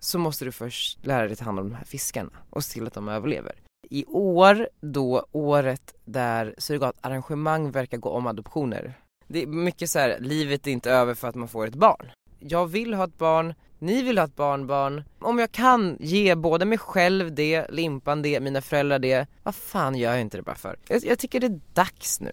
[0.00, 2.86] så måste du först lära dig ta hand om de här fiskarna och se till
[2.86, 3.52] att de överlever.
[3.90, 8.94] I år, då året där surrogatarrangemang verkar gå om adoptioner.
[9.26, 12.10] Det är mycket så här, livet är inte över för att man får ett barn.
[12.38, 15.04] Jag vill ha ett barn, ni vill ha ett barnbarn.
[15.18, 19.94] Om jag kan ge både mig själv det, Limpan det, mina föräldrar det, vad fan
[19.94, 20.78] gör jag inte det bara för?
[20.88, 22.32] Jag, jag tycker det är dags nu.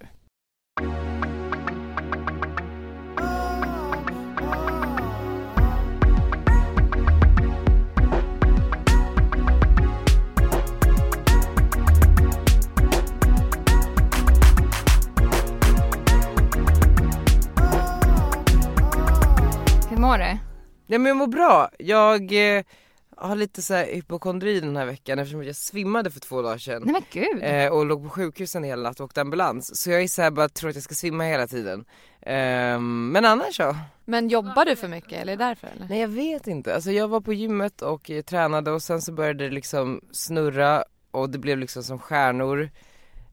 [20.95, 21.69] Ja men jag mår bra.
[21.79, 22.63] Jag eh,
[23.17, 26.83] har lite så här hypokondri den här veckan eftersom jag svimmade för två dagar sedan.
[26.85, 27.44] Nej men gud.
[27.44, 29.81] Eh, och låg på sjukhus en hel natt och åkte ambulans.
[29.81, 31.85] Så jag är så här bara tror att jag ska svimma hela tiden.
[32.22, 33.75] Ehm, men annars så.
[34.05, 35.88] Men jobbar du för mycket eller är det därför eller?
[35.89, 36.75] Nej jag vet inte.
[36.75, 40.84] Alltså jag var på gymmet och eh, tränade och sen så började det liksom snurra
[41.11, 42.69] och det blev liksom som stjärnor.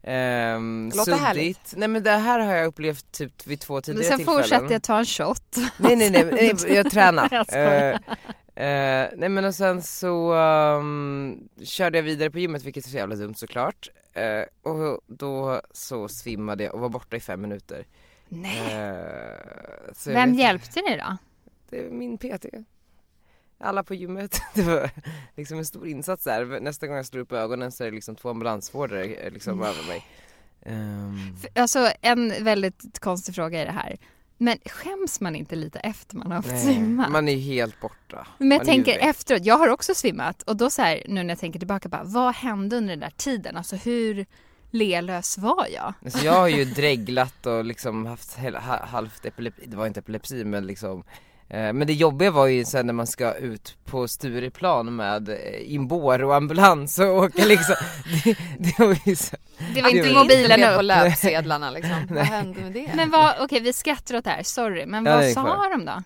[0.07, 1.73] Um, Låter härligt.
[1.77, 4.41] Nej men det här har jag upplevt typ vid två Men tidigare sen tillfällen.
[4.41, 5.57] fortsätter jag ta en shot.
[5.77, 7.29] Nej nej nej, nej jag tränar.
[7.31, 7.45] Jag.
[7.53, 7.99] Eh,
[8.65, 12.97] eh, nej men och sen så um, körde jag vidare på gymmet vilket är så
[12.97, 13.89] jävla dumt såklart.
[14.13, 17.85] Eh, och då så svimmade jag och var borta i fem minuter.
[18.29, 18.73] Nej.
[18.73, 21.17] Eh, Vem hjälpte dig då?
[21.69, 22.45] Det är min PT.
[23.63, 24.41] Alla på gymmet.
[24.53, 24.89] Det var
[25.35, 26.59] liksom en stor insats där.
[26.59, 29.87] Nästa gång jag slår upp ögonen så är det liksom två ambulansvårdare eh, liksom över
[29.87, 30.05] mig.
[31.41, 33.97] För- Alltså en väldigt konstig fråga i det här.
[34.37, 37.11] Men skäms man inte lite efter man har haft nej, svimmat?
[37.11, 38.27] man är helt borta.
[38.37, 41.29] Men jag Man tänker efteråt, jag har också svimmat och då så här, nu när
[41.29, 43.57] jag tänker tillbaka bara, vad hände under den där tiden?
[43.57, 44.25] Alltså hur
[44.71, 45.93] lelös var jag?
[46.05, 48.37] Alltså jag har ju dreglat och liksom haft
[48.81, 51.03] halvt epilepsi, det var inte epilepsi men liksom
[51.49, 56.23] men det jobbiga var ju sen när man ska ut på Stureplan med eh, Imbor
[56.23, 57.75] och ambulans och åka liksom,
[58.23, 59.35] det, det var ju så,
[59.75, 60.83] Det var inte var- mobilen på upp.
[60.83, 61.95] löpsedlarna liksom.
[62.09, 62.91] Vad hände med det?
[62.95, 65.69] Men vad, okej vi skrattar åt det här, sorry, men Ja, vad det sa kvar.
[65.77, 66.03] de då?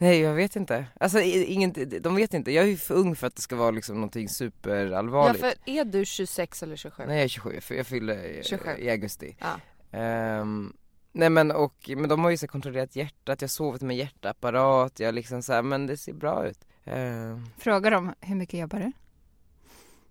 [0.00, 3.26] Nej jag vet inte, alltså ingen, de vet inte, jag är ju för ung för
[3.26, 7.02] att det ska vara liksom någonting Ja superallvarligt för är du 26 eller 27?
[7.06, 8.70] Nej jag är 27, jag, jag fyller eh, 27.
[8.78, 9.98] i augusti Ja.
[9.98, 10.72] Ehm,
[11.18, 15.00] Nej men och, men de har ju så kontrollerat hjärtat, jag har sovit med hjärtapparat,
[15.00, 18.78] jag liksom så här, men det ser bra ut Ehm, Frågar de hur mycket jobbar
[18.78, 18.92] du?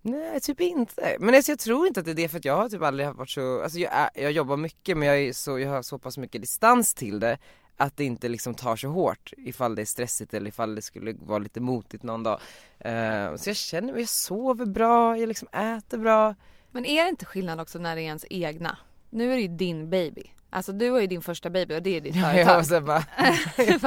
[0.02, 2.58] Nej typ inte, men alltså, jag tror inte att det är det för att jag
[2.58, 5.60] har typ aldrig varit så, alltså jag, är, jag jobbar mycket men jag, är så,
[5.60, 7.38] jag har så pass mycket distans till det
[7.78, 11.14] att det inte liksom tar så hårt ifall det är stressigt eller ifall det skulle
[11.14, 12.40] vara lite motigt någon dag.
[12.80, 16.36] Ehm, så jag känner mig, jag sover bra, jag liksom äter bra.
[16.72, 18.78] Men är det inte skillnad också när det är ens egna?
[19.10, 20.32] Nu är det ju din baby.
[20.58, 22.60] Alltså du har ju din första baby och det är ditt Ja, företag.
[22.60, 23.40] och sen bara, nej.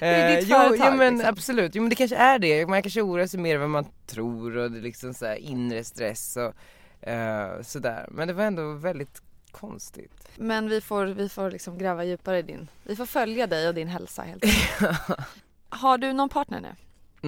[0.00, 1.28] Det är Eh, ditt jo, företag, jo men liksom.
[1.30, 2.66] absolut, jo men det kanske är det.
[2.66, 5.36] Man kanske oroar sig mer än vad man tror och det är liksom så här
[5.36, 8.06] inre stress och eh, sådär.
[8.10, 10.28] Men det var ändå väldigt konstigt.
[10.36, 13.74] Men vi får, vi får liksom gräva djupare i din, vi får följa dig och
[13.74, 15.00] din hälsa helt enkelt.
[15.68, 16.68] Har du någon partner nu?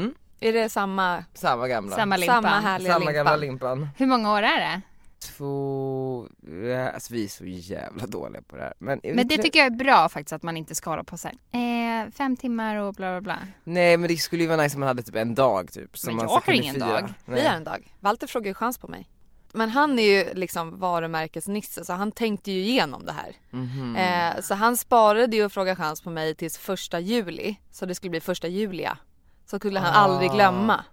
[0.00, 0.14] Mm.
[0.40, 1.96] Är det samma, Samma gamla.
[1.96, 2.42] Samma limpan?
[2.42, 3.78] samma härliga Samma gamla limpan?
[3.80, 3.88] limpan.
[3.96, 4.80] Hur många år är det?
[5.24, 6.28] Två,
[6.70, 8.74] ja, alltså vi är så jävla dåliga på det här.
[8.78, 11.28] Men, Men det tycker jag är bra faktiskt att man inte ska hålla på så
[11.28, 13.38] här, eh, fem timmar och bla bla bla.
[13.64, 15.98] Nej men det skulle ju vara nice om man hade typ en dag typ.
[15.98, 16.86] Som Men man jag så har ingen fira.
[16.86, 17.14] dag.
[17.24, 17.46] Vi Nej.
[17.46, 17.92] har en dag.
[18.00, 19.08] Walter frågar ju chans på mig.
[19.56, 23.36] Men han är ju liksom varumärkesnisse så han tänkte ju igenom det här.
[23.50, 23.96] Mhm.
[23.96, 27.56] Eh, så han sparade ju att fråga chans på mig tills första juli.
[27.70, 28.98] Så det skulle bli första julia.
[29.46, 30.34] Så skulle han aldrig Ah.
[30.34, 30.84] glömma.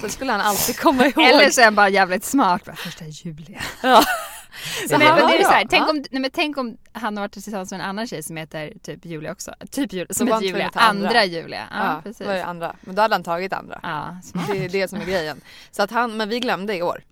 [0.00, 1.24] Så skulle han alltid komma ihåg.
[1.24, 2.64] Eller så är han bara jävligt smart.
[2.64, 3.58] Bara, första juli.
[3.82, 4.02] Ja.
[4.88, 5.68] Så Det nej, men var det är så här, bra.
[5.70, 8.36] tänk, om, nej, men tänk om han har varit tillsammans med en annan tjej som
[8.36, 9.54] heter typ Julia också.
[9.70, 10.70] Typ Julia, som Då heter Julia.
[10.74, 11.06] andra.
[11.08, 11.62] Andra Julia.
[11.70, 12.26] Ja, Ja, precis.
[12.26, 12.76] var det andra.
[12.80, 13.80] Men då hade han tagit andra.
[13.82, 14.46] Ja, smart.
[14.52, 15.40] Det är det som är grejen.
[15.70, 17.02] Så att han, men vi glömde i år.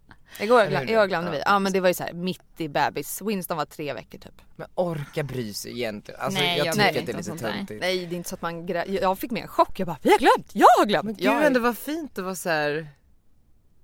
[0.40, 0.90] Igår, Eller hur?
[0.90, 1.32] i år glömde Ja.
[1.36, 1.42] vi.
[1.46, 3.22] Ja men det var ju så här mitt i bebis.
[3.24, 4.42] Winston var tre veckor typ.
[4.56, 6.20] Men orka bry sig egentligen.
[6.20, 7.52] Alltså Nej, jag jag tycker bryr att det är lite sånt där.
[7.52, 7.80] töntigt.
[7.80, 8.84] Nej det är inte så att man grä...
[8.86, 9.78] Jag fick med en chock.
[9.80, 11.04] Jag bara vi har glömt, jag har glömt.
[11.04, 11.46] Men gud jag...
[11.46, 12.88] ändå vad fint att vara så här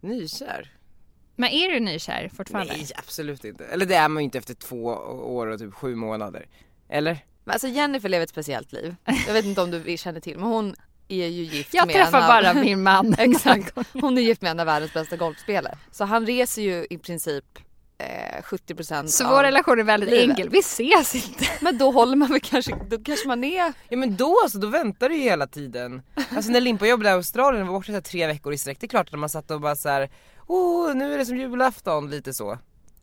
[0.01, 0.73] nykär.
[1.37, 2.73] Men är du nykär fortfarande?
[2.73, 3.65] Nej absolut inte.
[3.67, 6.47] Eller det är man ju inte efter två år och typ sju månader.
[6.89, 7.19] Eller?
[7.45, 8.97] Men alltså Jennifer lever ett speciellt liv.
[9.27, 10.75] Jag vet inte om du känner till men hon
[11.11, 12.29] är ju gift Jag med träffar en av...
[12.29, 13.15] bara min man.
[13.19, 13.75] Exakt.
[13.93, 15.79] Hon är gift med en av världens bästa golfspelare.
[15.91, 17.45] Så han reser ju i princip
[17.99, 19.31] eh, 70% Så av...
[19.31, 20.29] vår relation är väldigt livet.
[20.31, 20.49] enkel.
[20.49, 21.45] Vi ses inte.
[21.61, 23.73] Men då håller man väl kanske, då kanske man är...
[23.89, 26.03] Ja men då alltså, då väntar du ju hela tiden.
[26.37, 28.87] Alltså när Limpa jobbade i Australien och var borta så tre veckor i sträck, det
[28.87, 30.11] är klart att man satt och bara så här,
[30.47, 32.59] oh nu är det som julafton, lite så.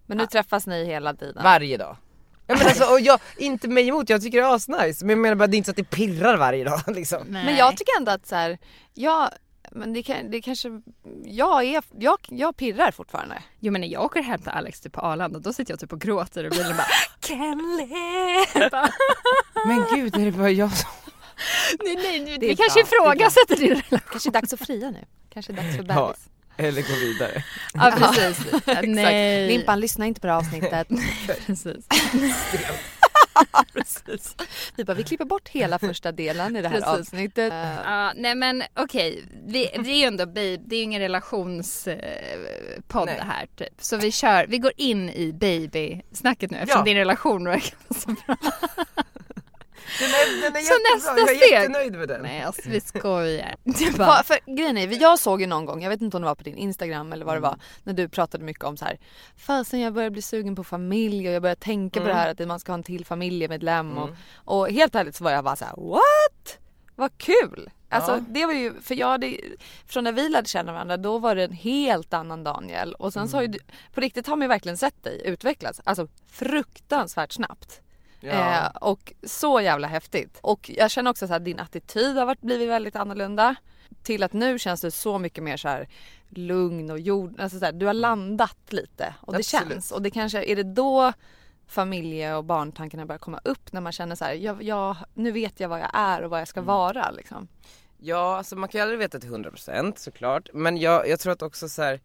[0.06, 1.44] Men nu träffas ni hela tiden.
[1.44, 1.98] Varje dag.
[2.48, 5.06] Ja men alltså, och jag, inte mig emot, jag tycker det är asnice.
[5.06, 7.28] Men jag menar bara det är inte så att det pirrar varje dag liksom.
[7.28, 8.58] Men jag tycker ändå att så här,
[8.94, 9.30] jag,
[9.72, 10.82] men det, kan, det kanske,
[11.26, 13.44] jag är, jag, jag pirrar fortfarande.
[13.60, 15.94] Jo men när jag åker hem till Alex typ på Arlanda då sitter jag typ
[15.94, 16.88] och gråter och bilen bara
[17.28, 17.88] Kelly!
[19.68, 20.90] Men gud, är det bara jag som...
[21.84, 24.00] nej nej, nej Det kanske bra, det är ifrågasätter din relation.
[24.12, 25.06] Kanske är dags att fria nu.
[25.34, 26.14] Kanske är dags för Ja.
[26.58, 27.44] Eller gå vidare.
[27.74, 28.46] Ja precis.
[28.84, 29.48] Nej.
[29.48, 30.88] Limpan, lyssna inte på det här avsnittet.
[31.46, 31.86] Precis.
[33.74, 34.36] Precis.
[34.76, 37.00] Vi bara, vi klipper bort hela första delen i det här Precis.
[37.00, 37.54] avsnittet.
[37.86, 43.06] Ja, nej men okej, vi, det är ju ändå baby, det är ju ingen relationspodd
[43.06, 43.16] Nej.
[43.18, 43.74] det här typ.
[43.80, 46.86] Så vi kör, vi går in i baby-snacket nu eftersom Ja.
[46.86, 48.36] din relation verkar så bra.
[50.00, 51.52] Den är, den är Så nästa jag är steg.
[51.52, 52.22] jättenöjd med den.
[52.22, 53.56] Nej alltså vi skojar.
[53.64, 56.28] Det bara, för grejen är, jag såg ju någon gång, jag vet inte om det
[56.28, 59.00] var på din Instagram eller vad det var, när du pratade mycket om så här.
[59.38, 62.48] Fasen jag börjar bli sugen på familj och jag börjar tänka på det här att
[62.48, 65.66] man ska ha en till familjemedlem och, och helt ärligt så var jag bara så
[65.66, 66.58] här: what?
[66.96, 67.70] Vad kul!
[67.90, 68.20] Alltså Ja.
[68.30, 69.38] det var ju, för jag hade,
[69.86, 73.28] från när vi lärde känna varandra då var det en helt annan Daniel och sen
[73.30, 73.60] så har ju du,
[73.94, 77.82] på riktigt har man ju verkligen sett dig utvecklas, alltså fruktansvärt snabbt.
[78.20, 78.32] Ja.
[78.66, 80.40] Eh, och så jävla häftigt.
[80.42, 83.56] Och jag känner också att din attityd har varit, blivit väldigt annorlunda.
[84.04, 85.88] Till att nu känns du så mycket mer så här
[86.30, 89.72] lugn och jord, alltså så här, du har landat lite och det Absolut.
[89.72, 89.92] känns.
[89.92, 91.14] Och det kanske, är det då
[91.68, 95.60] familje och barntankarna börjar komma upp när man känner så här, jag, jag, nu vet
[95.60, 97.48] jag vad jag är och vad jag ska vara liksom.
[97.98, 100.50] Ja, alltså man kan ju aldrig veta till 100% såklart.
[100.54, 102.02] Men jag, jag tror att också så här.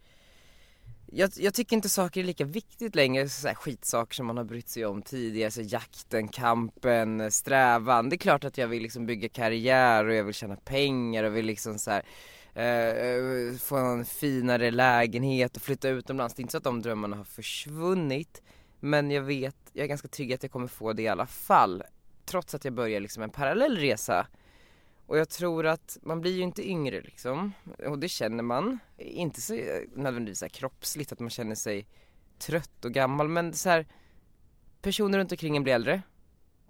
[1.15, 4.45] Jag, jag tycker inte saker är lika viktigt längre, så här skitsaker som man har
[4.45, 8.09] brytt sig om tidigare, så jakten, kampen, strävan.
[8.09, 11.37] Det är klart att jag vill liksom bygga karriär och jag vill tjäna pengar och
[11.37, 12.03] vill liksom så här,
[12.65, 16.35] eh, få en finare lägenhet och flytta utomlands.
[16.35, 18.43] Det är inte så att de drömmarna har försvunnit.
[18.81, 21.83] Men jag vet, jag är ganska trygg att jag kommer få det i alla fall.
[22.25, 24.27] Trots att jag börjar liksom en parallell resa
[25.13, 27.53] och jag tror att man blir ju inte yngre liksom.
[27.87, 28.79] Och det känner man.
[28.99, 31.87] Inte så eh, nödvändigtvis så här kroppsligt att man känner sig
[32.39, 33.87] trött och gammal men så här
[34.83, 36.03] personer runt omkring en blir äldre.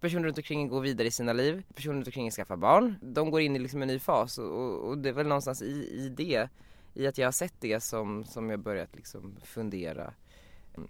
[0.01, 1.63] Personer runt omkring en går vidare i sina liv.
[1.75, 2.99] Personer runt omkring en skaffar barn.
[3.03, 5.63] De går in i liksom en ny fas och, och, och det är väl någonstans
[5.63, 6.49] i, i det,
[6.95, 10.15] i att jag har sett det som, som jag börjat liksom fundera.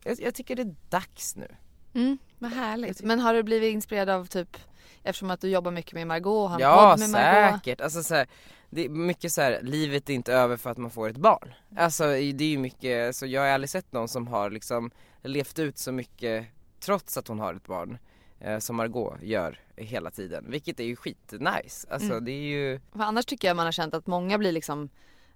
[0.04, 1.48] Jag, jag tycker det är dags nu.
[1.94, 3.02] Mm, vad härligt.
[3.02, 4.56] Men har du blivit inspirerad av typ,
[5.02, 7.54] eftersom att du jobbar mycket med Margot och har Ja med Margot?
[7.62, 8.26] säkert, alltså så här,
[8.70, 11.54] det är mycket så här, livet är inte över för att man får ett barn.
[11.76, 14.90] Alltså det är ju mycket, så jag har aldrig sett någon som har liksom
[15.22, 16.46] levt ut så mycket
[16.80, 17.98] trots att hon har ett barn.
[18.40, 21.86] Eh, som Margot gör hela tiden, vilket är ju skitnice.
[21.90, 22.24] Alltså Mm.
[22.24, 24.88] det är ju, För annars tycker jag man har känt att många blir liksom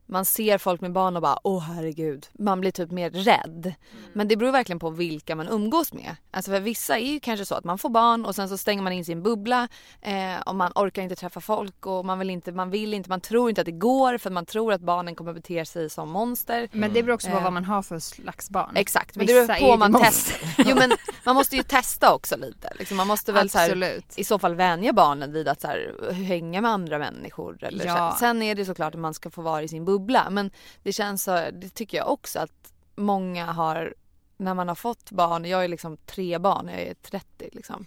[0.09, 2.27] man ser folk med barn och bara åh herregud.
[2.39, 3.75] Man blir typ mer rädd.
[4.13, 6.17] Men det beror verkligen på vilka man umgås med.
[6.31, 8.83] Alltså för vissa är ju kanske så att man får barn och sen så stänger
[8.83, 9.69] man in sin bubbla
[10.03, 13.21] eh, och man orkar inte träffa folk och man vill inte, man vill inte, man
[13.21, 16.69] tror inte att det går för man tror att barnen kommer bete sig som monster.
[16.73, 17.43] men det beror också på Eh.
[17.43, 18.73] vad man har för slags barn.
[18.77, 20.65] Exakt, men Vissa det beror på man testar.
[20.67, 20.93] Jo men
[21.25, 22.73] man måste ju testa också lite.
[22.79, 26.13] Liksom, man måste väl så här, i så fall vänja barnen vid att så här,
[26.13, 27.59] hänga med andra människor.
[27.65, 28.13] Eller Ja.
[28.13, 28.19] så.
[28.19, 29.96] Sen är det såklart att man ska få vara i sin bubbla
[30.31, 30.51] men
[30.83, 33.95] det känns så, det tycker jag också att många har
[34.37, 37.87] när man har fått barn, jag är liksom tre barn, jag är 30 liksom.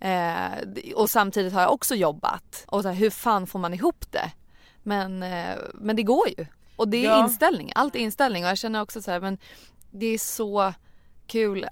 [0.00, 2.64] Eh, och samtidigt har jag också jobbat.
[2.68, 4.32] Och så här, hur fan får man ihop det?
[4.82, 6.46] Men, eh, men det går ju.
[6.76, 7.24] Och det är Ja.
[7.24, 8.44] inställning, allt är inställning.
[8.44, 9.38] Och jag känner också så här, men
[9.90, 10.74] det är så
[11.26, 11.66] kul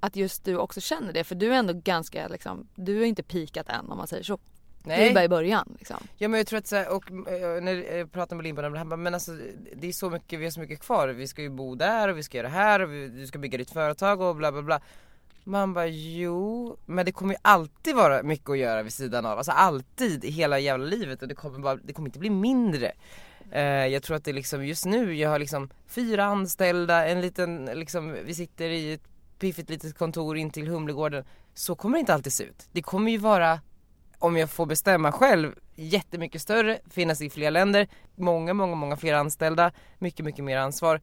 [0.00, 1.24] att just du också känner det.
[1.24, 4.38] För du är ändå ganska liksom, du har inte pikat än om man säger så.
[4.84, 5.96] Du är bara i början liksom.
[6.16, 8.72] Ja men jag tror att så här, och eh, när jag pratade med Limpan om
[8.72, 9.32] det här, bara, men alltså
[9.76, 12.18] det är så mycket, vi har så mycket kvar, vi ska ju bo där och
[12.18, 14.62] vi ska göra det här och vi, du ska bygga ditt företag och bla bla
[14.62, 14.80] bla.
[15.44, 19.38] Man bara jo, men det kommer ju alltid vara mycket att göra vid sidan av,
[19.38, 22.92] alltså alltid i hela jävla livet och det kommer, bara, det kommer inte bli mindre.
[23.50, 27.64] Eh, jag tror att det liksom just nu, jag har liksom fyra anställda, en liten
[27.74, 31.24] liksom, vi sitter i ett piffigt litet kontor in till Humlegården.
[31.54, 32.68] Så kommer det inte alltid se ut.
[32.72, 33.60] Det kommer ju vara
[34.24, 39.14] om jag får bestämma själv, jättemycket större, finnas i fler länder, många, många, många fler
[39.14, 41.00] anställda, mycket, mycket mer ansvar.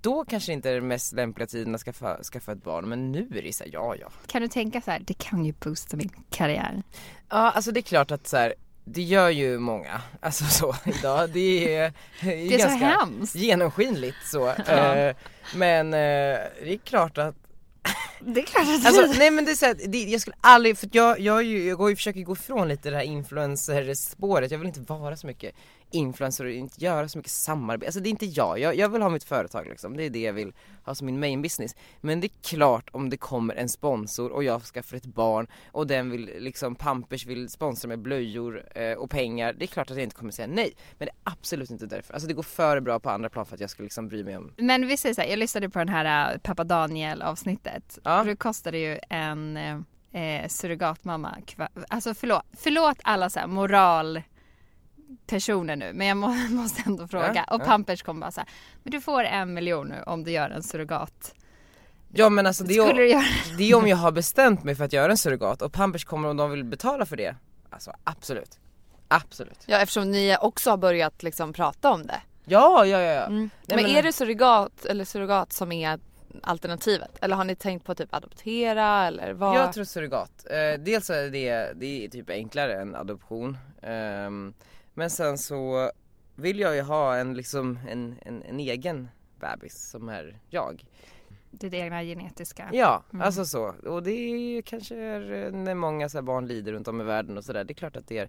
[0.00, 3.28] Då kanske inte är den mest lämpliga tiden att skaffa, skaffa ett barn, men nu
[3.34, 4.08] är det så här, ja ja.
[4.26, 6.82] Kan du tänka så här, det kan ju boosta min karriär.
[7.28, 11.30] Ja alltså det är klart att så här, det gör ju många, alltså så idag,
[11.30, 13.34] det är, det är, Det är så ganska hemskt.
[13.34, 14.48] genomskinligt så.
[14.48, 15.16] Eh,
[15.54, 17.34] men eh, det är klart att
[18.34, 20.78] Det är klart att Alltså nej men det är så här, det, jag skulle aldrig,
[20.78, 24.68] för jag, jag, jag går ju, försöker gå ifrån lite det här influencer-spåret, jag vill
[24.68, 25.54] inte vara så mycket
[25.90, 29.02] influencer och inte göra så mycket samarbete, alltså det är inte jag, jag, jag vill
[29.02, 30.52] ha mitt företag liksom, det är det jag vill
[30.84, 31.76] ha som min main business.
[32.00, 35.86] Men det är klart om det kommer en sponsor och jag skaffar ett barn och
[35.86, 39.96] den vill liksom, Pampers vill sponsra med blöjor eh, och pengar, det är klart att
[39.96, 40.72] jag inte kommer säga nej.
[40.98, 43.54] Men det är absolut inte därför, alltså det går för bra på andra plan för
[43.54, 45.78] att jag ska liksom bry mig om Men vi säger så här, jag lyssnade på
[45.78, 47.98] den här äh, pappa Daniel avsnittet.
[48.04, 48.20] Ja.
[48.20, 54.22] Och det kostade ju en eh, surrogatmamma, kva- alltså förlåt, förlåt alla så här moral
[55.26, 57.44] personer nu men jag må, måste ändå fråga.
[57.48, 57.64] Ja, och ja.
[57.64, 58.48] Pampers kommer bara så här,
[58.82, 61.34] men du får en miljon nu om du gör en surrogat.
[62.12, 63.22] Ja men alltså det är, göra
[63.58, 66.28] det är om jag har bestämt mig för att göra en surrogat och Pampers kommer
[66.28, 67.36] om de vill betala för det.
[67.70, 68.58] Alltså absolut.
[69.08, 69.58] Absolut.
[69.66, 72.20] Ja eftersom ni också har börjat liksom prata om det.
[72.44, 73.12] Ja, ja, ja.
[73.12, 73.26] ja.
[73.26, 73.50] Mm.
[73.66, 75.98] Nej, men, men- är det surrogat eller surrogat som är
[76.42, 77.10] alternativet?
[77.20, 79.56] Eller har ni tänkt på typ adoptera eller vad?
[79.56, 80.46] Jag tror surrogat.
[80.50, 83.58] Eh, dels är det, det är typ enklare än adoption.
[83.82, 84.54] Ehm,
[84.94, 85.90] men sen så
[86.34, 89.08] vill jag ju ha en liksom en, en, en egen
[89.40, 90.84] bebis som är jag.
[91.50, 92.68] ditt egna genetiska?
[92.72, 93.26] Ja, Mm.
[93.26, 93.74] alltså så.
[93.86, 97.04] Och det är ju kanske är, eh, när många så barn lider runt om i
[97.04, 97.64] världen och sådär.
[97.64, 98.28] Det är klart att det är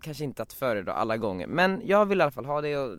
[0.00, 1.46] kanske inte att föredra alla gånger.
[1.46, 2.98] Men jag vill i alla fall ha det och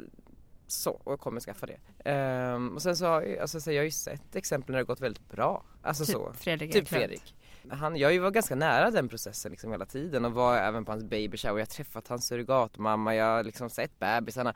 [0.67, 1.77] så, och jag kommer skaffa det.
[2.09, 4.83] Ehm, och sen så har jag, alltså, så jag har ju sett exempel när det
[4.83, 5.63] har gått väldigt bra.
[5.81, 6.33] Alltså Typ så.
[6.33, 6.87] Fredrik Typ.
[6.87, 7.35] Fredrik.
[7.69, 11.03] Han, jag var ganska nära den processen liksom hela tiden och var även på hans
[11.03, 11.53] baby shower.
[11.53, 14.53] Jag har träffat hans surrogatmamma, jag har liksom sett bebisarna.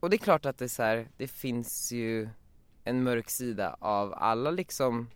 [0.00, 2.28] Och det är klart att det är så här, det finns ju
[2.84, 5.08] en mörk sida av alla liksom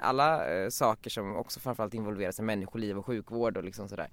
[0.00, 4.08] alla eh, saker som också framförallt involveras i människoliv och sjukvård och liksom sådär.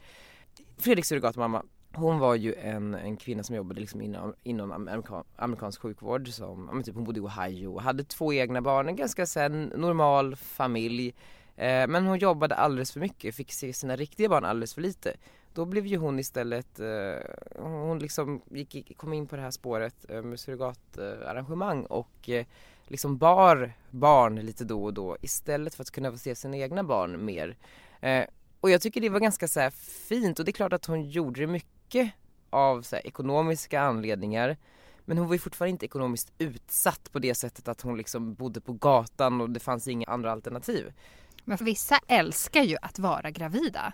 [0.78, 5.82] Fredriks surrogatmamma, hon var ju en, en kvinna som jobbade liksom inom, inom amerika, amerikansk
[5.82, 9.64] sjukvård som, typ hon bodde i Ohio och hade två egna barn, en ganska sen
[9.64, 11.16] normal familj.
[11.56, 15.14] Eh, men hon jobbade alldeles för mycket, fick se sina riktiga barn alldeles för lite.
[15.54, 17.20] Då blev ju hon istället, eh,
[17.60, 22.46] hon liksom gick, kom in på det här spåret eh, med surrogatarrangemang och eh,
[22.88, 26.84] liksom bar barn lite då och då istället för att kunna få se sina egna
[26.84, 27.58] barn mer.
[28.02, 28.26] Eh,
[28.62, 31.10] och jag tycker det var ganska så här fint och det är klart att hon
[31.10, 32.12] gjorde det mycket
[32.50, 34.58] av så här ekonomiska anledningar.
[35.06, 38.62] Men hon var ju fortfarande inte ekonomiskt utsatt på det sättet att hon liksom bodde
[38.62, 40.94] på gatan och det fanns inga andra alternativ.
[41.46, 43.94] Men vissa älskar ju att vara gravida.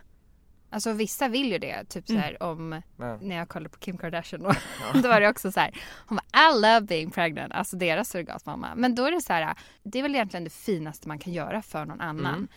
[0.74, 1.84] Alltså vissa vill ju det.
[1.90, 3.18] Typ så här om Ja.
[3.22, 4.54] när jag kollade på Kim Kardashian då,
[5.02, 5.78] då var det också så här.
[6.08, 8.76] Hon var I love being pregnant, alltså deras surrogatmamma.
[8.76, 11.62] Men då är det så här, det är väl egentligen det finaste man kan göra
[11.62, 12.34] för någon annan.
[12.36, 12.48] Mm.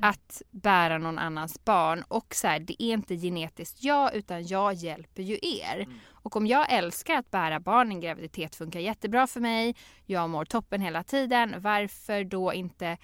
[0.00, 4.74] Att bära någon annans barn och så här, det är inte genetiskt jag utan jag
[4.74, 5.80] hjälper ju er.
[5.80, 5.98] Mm.
[6.10, 10.44] Och om jag älskar att bära barn, en graviditet funkar jättebra för mig, jag mår
[10.44, 12.96] toppen hela tiden, varför då inte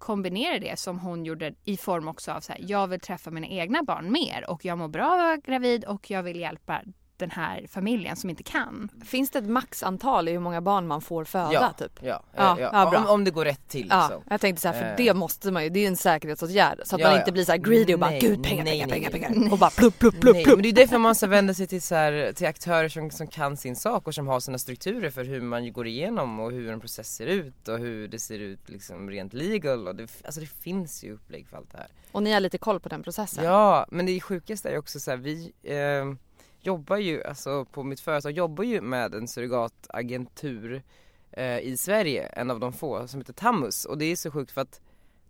[0.00, 3.46] kombinera det som hon gjorde i form också av så här, jag vill träffa mina
[3.46, 6.80] egna barn mer och jag mår bra av att vara gravid och jag vill hjälpa
[7.20, 8.88] den här familjen som inte kan.
[9.04, 11.98] Finns det ett maxantal i hur många barn man får föda Ja, typ?
[12.02, 12.68] ja, Ja, ja.
[12.72, 12.98] ja.
[12.98, 14.22] Om, om det går rätt till Ja, liksom.
[14.30, 14.94] jag tänkte så här, för Eh.
[14.96, 17.20] det måste man ju, det är en säkerhetsåtgärd så att Ja, man ja.
[17.20, 19.52] inte blir så här greedy och bara Nej, gud pengar, nej, pengar, nej, pengar, pengar
[19.52, 20.56] och bara plupp, plupp, plupp, plupp.
[20.56, 23.26] men det är därför man måste vända sig till, så här, till aktörer som, som
[23.26, 26.70] kan sin sak och som har sina strukturer för hur man går igenom och hur
[26.72, 30.40] en process ser ut och hur det ser ut liksom rent legal och det, alltså
[30.40, 31.86] det finns ju upplägg för allt det här.
[32.12, 33.44] Och ni har lite koll på den processen?
[33.44, 36.14] Ja, men det sjukaste är ju också så här, vi eh,
[36.60, 40.82] jobbar ju, alltså på mitt företag jobbar ju med en surrogatagentur
[41.32, 44.50] eh, i Sverige, en av de få, som heter Tammus och det är så sjukt
[44.52, 44.80] för att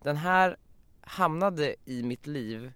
[0.02, 0.56] den här
[1.00, 2.72] hamnade i mitt liv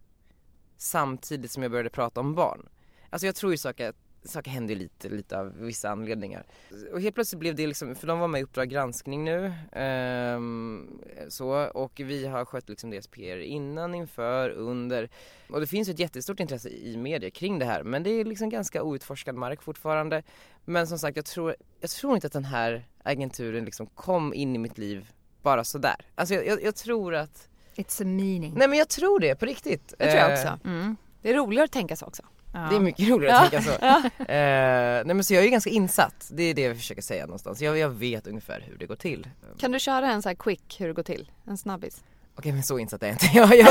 [0.77, 2.69] samtidigt som jag började prata om barn.
[3.11, 3.93] Alltså jag tror ju saker,
[4.25, 6.45] saker händer ju lite, lite av vissa anledningar.
[6.93, 11.01] Och helt plötsligt blev det liksom, för de var med i Uppdrag granskning nu, ehm,
[11.29, 15.09] så, och vi har skött liksom deras PR innan, inför, under.
[15.49, 18.49] Och det finns ett jättestort intresse i media kring det här, men det är liksom
[18.49, 20.23] ganska outforskad mark fortfarande.
[20.65, 24.57] Men som sagt, jag tror, jag tror inte att den här agenturen liksom kom in
[24.57, 25.11] i mitt liv
[25.43, 25.97] bara sådär.
[26.15, 28.55] Alltså jag, jag, jag tror att It's a meaning.
[28.57, 29.95] Nej men jag tror det på riktigt.
[29.99, 30.59] Det tror jag Eh, också.
[30.69, 30.97] Mm.
[31.23, 32.23] Det är roligare att tänka så också.
[32.55, 32.61] Ja.
[32.71, 33.85] Det är mycket roligare att tänka så.
[34.25, 37.27] Eh, nej men så jag är ju ganska insatt, det är det jag försöker säga
[37.27, 37.63] någonstans.
[37.63, 39.29] Jag, jag vet ungefär hur det går till.
[39.59, 41.31] Kan du köra en så här quick hur det går till?
[41.47, 42.03] En snabbis?
[42.37, 43.27] Okej men så insatt är jag inte.
[43.35, 43.69] Jag, jag,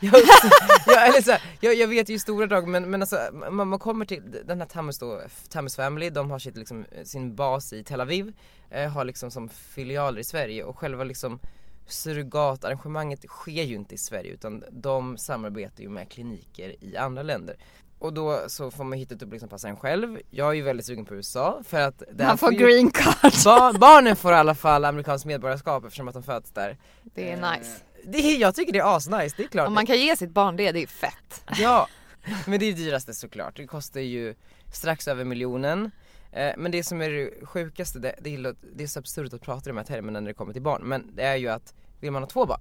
[0.00, 0.14] jag,
[0.86, 3.18] jag, eller så här, jag, jag vet ju stora drag men, men alltså
[3.50, 7.34] man, man kommer till den här Tammus då, Tammus Family, de har sitt, liksom, sin
[7.34, 8.32] bas i Tel Aviv,
[8.70, 11.40] eh, har liksom som filialer i Sverige och själva liksom
[11.86, 17.56] surrogatarrangemanget sker ju inte i Sverige utan de samarbetar ju med kliniker i andra länder.
[17.98, 20.18] Och då så får man hitta upp liksom passa en själv.
[20.30, 23.32] Jag är ju väldigt sugen på USA för att Man får ju- green card.
[23.44, 26.78] Bar, barnen får i alla fall amerikanskt medborgarskap eftersom att de föds där.
[27.14, 27.80] Det är Eh, nice.
[28.04, 29.68] Det är, jag tycker det är asnice, det är klart.
[29.68, 31.44] Om man kan ge sitt barn det, det är fett.
[31.58, 31.88] Ja,
[32.46, 33.56] men det är dyraste såklart.
[33.56, 34.34] Det kostar ju
[34.72, 35.90] strax över miljonen.
[36.32, 39.40] Eh, Men det som är det sjukaste, det, det, är, det är så absurt att
[39.40, 41.74] prata i de här termerna när det kommer till barn, men det är ju att
[42.00, 42.60] vill man ha två barn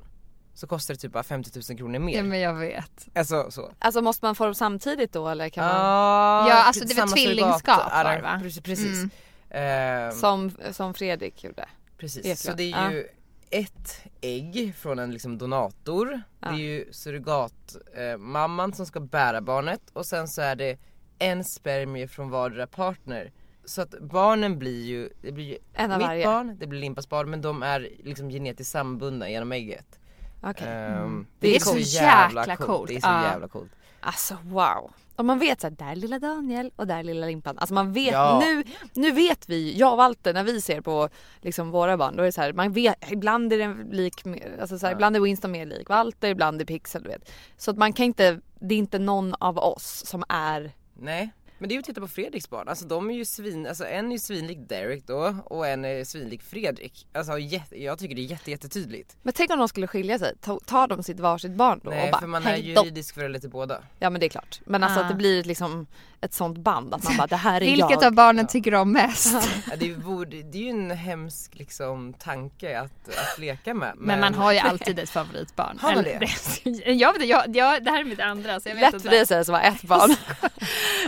[0.58, 2.18] så kostar det typ bara 50 000 kronor mer.
[2.18, 3.08] Ja men jag vet.
[3.16, 3.72] Alltså så.
[3.80, 5.76] Alltså måste man få dem samtidigt då eller kan man?
[5.76, 8.40] Ah, Ja, alltså det är väl samma tvillingskap var det, va?
[8.44, 8.62] Precis.
[8.64, 8.98] precis.
[8.98, 9.10] Mm.
[9.50, 11.66] Ehm, Som, som Fredrik gjorde.
[11.98, 12.38] Precis, Eklund.
[12.38, 13.08] så det är ju
[13.50, 16.22] ett ägg från en liksom donator.
[16.40, 16.48] Ja.
[16.50, 20.78] Det är ju surrogatmamman eh, mamman som ska bära barnet och sen så är det
[21.20, 23.32] en spermie från vardera partner.
[23.66, 26.26] Så att barnen blir ju, det blir ju En av mitt varje.
[26.26, 30.00] barn, det blir Limpas barn men de är liksom genetiskt sambundna genom ägget.
[30.42, 30.68] Okej.
[30.68, 32.88] Ehm, Det är så jäkla coolt.
[32.88, 33.24] Det är så Ja.
[33.24, 33.72] jävla coolt.
[34.00, 34.92] Alltså wow.
[35.16, 37.58] Och man vet såhär, där är lilla Daniel och där är lilla Limpan.
[37.58, 38.42] Alltså man vet Ja.
[38.46, 41.10] nu, nu vet vi, jag och Walter när vi ser på
[41.42, 44.24] liksom våra barn, då är det så här, man vet, ibland är den lik,
[44.62, 44.96] alltså så här, Ja.
[44.98, 47.32] ibland är Winston mer lik Walter, ibland är Pixel du vet.
[47.58, 51.30] Så att man kan inte, det är inte någon av oss som är Nej.
[51.60, 53.86] Men det är ju att titta på Fredriks barn, alltså de är ju svin, alltså
[53.86, 57.08] en är ju svinlik Derek då och en är svinlik Fredrik.
[57.14, 59.18] Alltså jätte, jag tycker det är jätte, jättetydligt.
[59.22, 62.06] Men tänk om de skulle skilja sig, Ta- tar de sitt varsitt barn då Nej
[62.06, 63.84] och bara för man är juridisk förälder till båda.
[64.00, 64.62] Ja men det är klart.
[64.66, 65.04] Men alltså Ah.
[65.04, 65.88] att det blir liksom
[66.22, 68.04] ett sånt band att man bara det här är Vilket jag.
[68.04, 69.34] av barnen tycker om mest?
[69.70, 73.94] Ja, det, borde, det är ju en hemsk liksom, tanke att, att leka med.
[73.98, 75.80] Men man har ju alltid ett favoritbarn.
[75.82, 78.82] Har man Eller- jag vet, jag, jag, det här är mitt andra så jag vet
[78.82, 79.04] Lätt inte.
[79.04, 80.16] för dig att säga som har ett barn.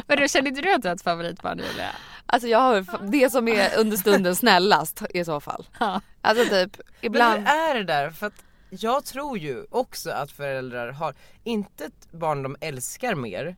[0.08, 1.90] Men då kände inte du att du har ett favoritbarn Julia?
[2.26, 5.68] Alltså jag har det som är under stunden snällast i så fall.
[5.80, 6.02] Ja.
[6.22, 7.40] Alltså typ Men ibland.
[7.40, 8.10] hur är det där?
[8.10, 13.56] För att jag tror ju också att föräldrar har, inte ett barn de älskar mer,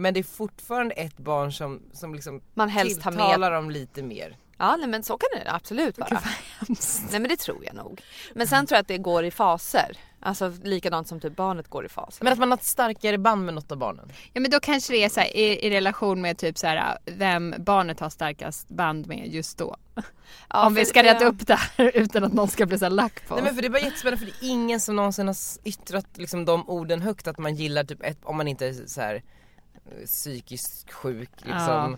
[0.00, 4.36] men det är fortfarande ett barn som, som liksom Man helst tilltalar dem lite mer.
[4.58, 6.20] Ja nej, men så kan det absolut vara.
[7.10, 8.02] Nej men det tror jag nog.
[8.34, 9.96] Men sen tror jag att det går i faser.
[10.22, 12.24] Alltså likadant som typ barnet går i faser.
[12.24, 14.12] Men att man har ett starkare band med något av barnen.
[14.32, 16.98] Ja men då kanske det är så här, i, i relation med typ så här,
[17.04, 19.76] vem barnet har starkast band med just då.
[20.48, 22.90] Ja, Om vi ska reda upp det här utan att någon ska bli så här
[22.90, 23.46] lack på Nej oss.
[23.46, 26.44] men för det är bara jättespännande för det är ingen som någonsin har yttrat liksom
[26.44, 29.22] de orden högt att man gillar typ ett, om man inte är så här
[30.06, 31.96] psykiskt sjuk liksom.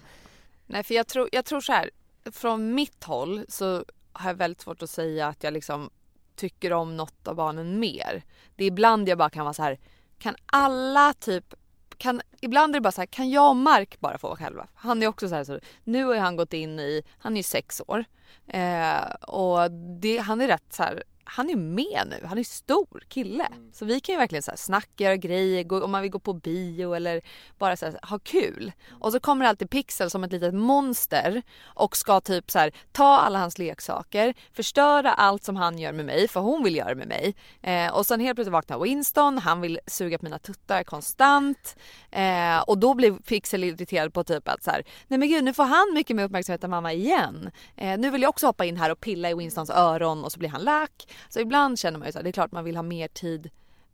[0.66, 1.90] Nej för jag tror, jag tror så här.
[2.32, 5.90] Från mitt håll så har jag väldigt svårt att säga att jag liksom
[6.36, 8.22] tycker om något av barnen mer.
[8.56, 9.78] Det är ibland jag bara kan vara så här.
[10.18, 11.54] Kan alla typ
[12.02, 14.68] kan, ibland är det bara så här, kan jag och Mark bara få vara själva?
[14.74, 17.42] Han är också så här, så, nu har han gått in i, han är ju
[17.42, 18.04] sex år.
[18.46, 23.02] Eh, och det, han är rätt så här, han är med nu, han är stor
[23.08, 23.48] kille.
[23.72, 26.18] Så vi kan ju verkligen så här, snacka, göra grejer, gå, om man vill gå
[26.18, 27.20] på bio eller
[27.58, 28.72] bara så här, ha kul.
[29.00, 33.18] Och så kommer alltid Pixel som ett litet monster och ska typ så här, ta
[33.18, 37.08] alla hans leksaker, förstöra allt som han gör med mig för hon vill göra med
[37.08, 37.34] mig.
[37.62, 41.76] Eh, och sen helt plötsligt vaknar Winston, han vill suga på mina tuttar konstant.
[42.10, 45.54] Eh, och då blir Pixel irriterad på typ att så här, nej men gud nu
[45.54, 47.50] får han mycket mer uppmärksamhet än mamma igen.
[47.76, 50.38] Eh, nu vill jag också hoppa in här och pilla i Winstons öron och så
[50.38, 51.06] blir han lack.
[51.28, 53.50] Så ibland känner man ju så här, det är klart man vill ha mer tid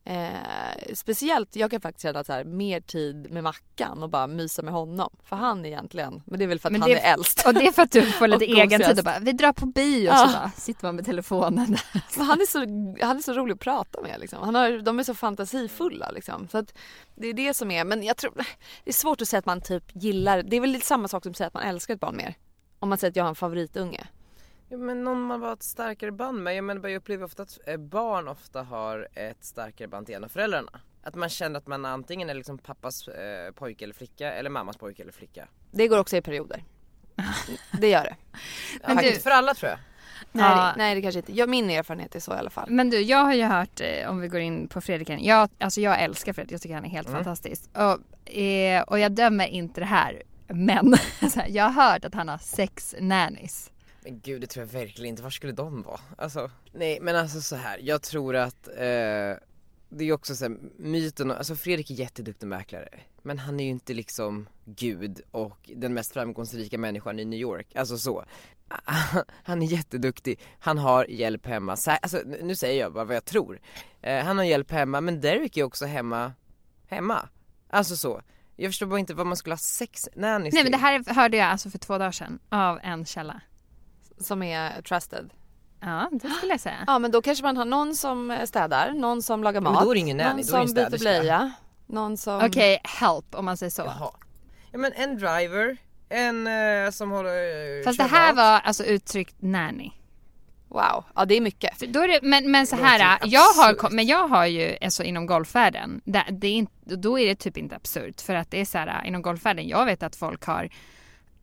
[0.08, 4.62] Eh, speciellt, jag kan faktiskt känna så här, mer tid med Mackan och bara mysa
[4.62, 5.16] med honom.
[5.24, 7.46] För han egentligen, men det är väl för att Men han är äldst.
[7.46, 9.66] Och det är för att du får lite egen tid och bara, vi drar på
[9.66, 10.26] bio och Ja.
[10.26, 11.76] så bara, sitter man med telefonen.
[12.16, 12.58] Men han, är så,
[13.06, 14.20] han är så rolig att prata med.
[14.20, 14.38] Liksom.
[14.42, 16.10] Han har, de är så fantasifulla.
[16.10, 16.48] Liksom.
[16.48, 16.74] Så att
[17.14, 18.32] det är det som är, men jag tror,
[18.84, 21.22] det är svårt att säga att man typ gillar, det är väl lite samma sak
[21.22, 22.34] som att säga att man älskar ett barn mer.
[22.78, 24.06] Om man säger att jag har en favoritunge.
[24.68, 26.56] Ja, men någon man har ett starkare band med.
[26.56, 30.14] Jag menar bara jag upplever ofta att eh, barn ofta har ett starkare band till
[30.14, 30.80] en av föräldrarna.
[31.02, 34.76] Att man känner att man antingen är liksom pappas eh, pojke eller flicka eller mammas
[34.76, 35.48] pojke eller flicka.
[35.70, 36.64] Det går också i perioder.
[37.80, 38.16] Det gör det.
[38.86, 39.08] Men ja, du...
[39.08, 39.78] Inte för alla tror jag.
[40.32, 40.56] Nej, ja.
[40.56, 41.32] det, nej det kanske inte.
[41.32, 42.70] Ja, min erfarenhet är så i alla fall.
[42.70, 45.80] Men du, jag har ju hört, eh, om vi går in på Fredrik jag, alltså
[45.80, 47.18] jag älskar Fredrik, jag tycker han är helt mm.
[47.18, 47.62] fantastisk.
[47.72, 50.94] Och, eh, och jag dömer inte det här, men
[51.48, 53.70] jag har hört att han har sex nannies.
[54.08, 56.00] Men gud det tror jag verkligen inte, var skulle de vara?
[56.18, 57.78] Alltså, nej men alltså så här.
[57.82, 59.34] jag tror att eh,
[59.88, 62.88] det är också så här, myten, alltså Fredrik är jätteduktig mäklare
[63.22, 67.76] men han är ju inte liksom gud och den mest framgångsrika människan i New York,
[67.76, 68.24] alltså så.
[69.44, 73.60] Han är jätteduktig, han har hjälp hemma, alltså nu säger jag bara vad jag tror.
[74.02, 76.32] Eh, han har hjälp hemma men Derek är också hemma,
[76.86, 77.28] hemma.
[77.70, 78.22] Alltså så.
[78.56, 81.36] Jag förstår bara inte vad man skulle ha sex nannies Nej men det här hörde
[81.36, 83.40] jag alltså för två dagar sedan av en källa.
[84.20, 85.30] Som är trusted?
[85.80, 86.76] Ja, det skulle jag säga.
[86.86, 89.90] Ja, men då kanske man har någon som städar, någon som lagar mat, men då
[89.90, 91.52] är det ingen nanny, någon som byter blöja,
[91.86, 92.36] någon som...
[92.36, 93.82] Okej, okay, help om man säger så.
[93.82, 94.10] Jaha.
[94.72, 95.76] Ja men en driver,
[96.08, 97.78] en uh, som håller...
[97.78, 98.36] Uh, Fast det här mat.
[98.36, 99.90] var alltså uttryckt nanny.
[100.68, 101.82] Wow, ja det är mycket.
[101.82, 106.00] Är det, men, men så här, jag har, men jag har ju alltså inom golfvärlden,
[106.04, 108.78] det, det är inte, då är det typ inte absurt för att det är så
[108.78, 110.68] här inom golfvärlden, jag vet att folk har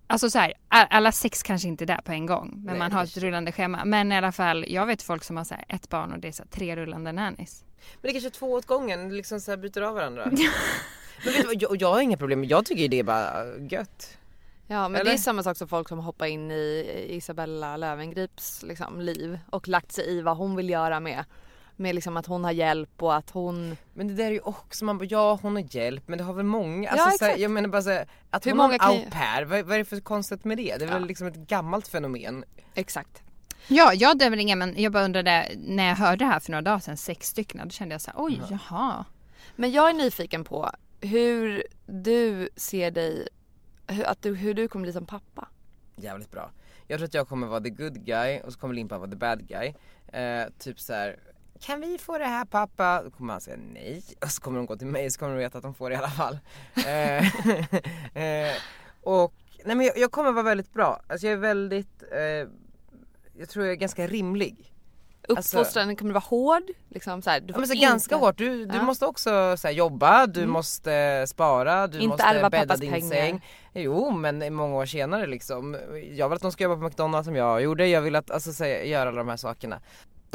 [0.07, 2.91] Alltså så här, alla sex kanske inte är där på en gång men Nej, man
[2.91, 3.85] har ett rullande schema.
[3.85, 6.31] Men i alla fall, jag vet folk som har så ett barn och det är
[6.31, 7.63] så tre rullande nannies.
[7.77, 10.25] Men det är kanske är två åt gången, liksom så här byter av varandra.
[11.23, 14.17] men vet du vad, jag, jag har inga problem, jag tycker det är bara gött.
[14.67, 15.11] Ja men Eller?
[15.11, 19.67] det är samma sak som folk som hoppar in i Isabella Lövengrips liksom, liv och
[19.67, 21.25] lagt sig i vad hon vill göra med
[21.75, 24.85] med liksom att hon har hjälp och att hon Men det där är ju också,
[24.85, 27.31] man bara ja hon har hjälp men det har väl många, alltså, ja, exakt.
[27.31, 29.73] Här, jag menar bara såhär, att Hur hon många har en au pair, vad, vad,
[29.73, 30.77] är det för konstigt med det?
[30.77, 30.93] Det är ja.
[30.93, 32.45] väl liksom ett gammalt fenomen.
[32.73, 33.23] Exakt.
[33.67, 36.61] Ja, jag dömer inga men jag bara undrade när jag hörde det här för några
[36.61, 38.59] dagar sedan, sex stycken, då kände jag så här, oj ja.
[38.69, 39.05] jaha.
[39.55, 43.27] Men jag är nyfiken på hur du ser dig,
[43.87, 45.47] hur, att du, hur du kommer bli som pappa.
[45.95, 46.51] Jävligt bra.
[46.87, 49.15] Jag tror att jag kommer vara the good guy och så kommer Limpan vara the
[49.15, 49.73] bad guy.
[50.07, 51.19] Eh, typ så här,
[51.59, 53.01] kan vi få det här pappa?
[53.03, 55.39] Då kommer han säga nej och så kommer de gå till mig så kommer de
[55.39, 56.39] veta att de får det i alla fall.
[56.85, 57.25] Eh,
[58.23, 58.55] eh,
[59.03, 59.33] och
[59.65, 62.49] nej men jag, jag, kommer vara väldigt bra, alltså jag är väldigt, eh,
[63.37, 64.71] jag tror jag är ganska rimlig.
[65.27, 66.63] Uppfostran alltså, kommer vara hård?
[66.89, 67.85] Liksom så här, du ja, men så inte...
[67.85, 68.83] ganska hårt, du, du ja.
[68.83, 70.53] måste också så här, jobba, du mm.
[70.53, 73.09] måste spara, du inte måste bädda din pengar.
[73.09, 73.45] säng.
[73.73, 75.77] Jo men många år senare liksom,
[76.11, 78.53] jag vill att de ska jobba på McDonalds som jag gjorde, jag vill att, alltså,
[78.53, 79.81] så, göra alla de här sakerna.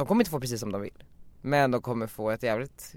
[0.00, 1.04] De kommer inte få precis som de vill.
[1.40, 2.94] Men de kommer få ett jävligt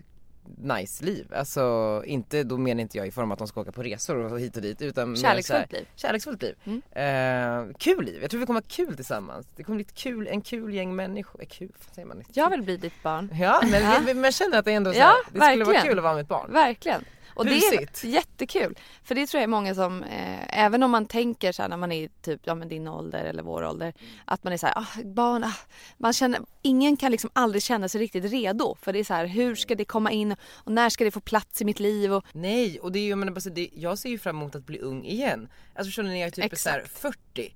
[0.57, 1.33] nice liv.
[1.35, 4.15] Alltså inte, då menar inte jag i form av att de ska åka på resor
[4.15, 5.87] och hit och dit utan Kärleksfullt liv.
[5.95, 6.55] Kärleksfullt liv.
[6.63, 6.81] Mm.
[6.91, 9.47] Eh, kul liv, jag tror vi kommer ha kul tillsammans.
[9.55, 12.23] Det kommer bli ett kul, en kul gäng människor, eh, kul säger man.
[12.33, 13.29] Jag vill bli ditt barn.
[13.39, 14.23] Ja men ja.
[14.23, 15.65] jag känner att det ändå så här, ja, det verkligen.
[15.65, 16.53] skulle vara kul att vara mitt barn.
[16.53, 17.05] Verkligen.
[17.33, 18.79] Och det är jättekul.
[19.03, 21.77] För det tror jag är många som, eh, även om man tänker så här, när
[21.77, 24.11] man är typ, ja men din ålder eller vår ålder, mm.
[24.25, 25.53] att man är så här, ah, barn, ah,
[25.97, 28.75] man känner, ingen kan liksom aldrig känna sig riktigt redo.
[28.81, 31.19] För det är så här, hur ska det komma in och när ska det få
[31.19, 32.13] plats i mitt liv?
[32.13, 32.25] Och...
[32.31, 33.41] Nej, och det är ju, jag menar,
[33.73, 35.47] jag ser ju fram emot att bli ung igen.
[35.75, 37.53] Alltså förstår ni, när jag är typ så här 40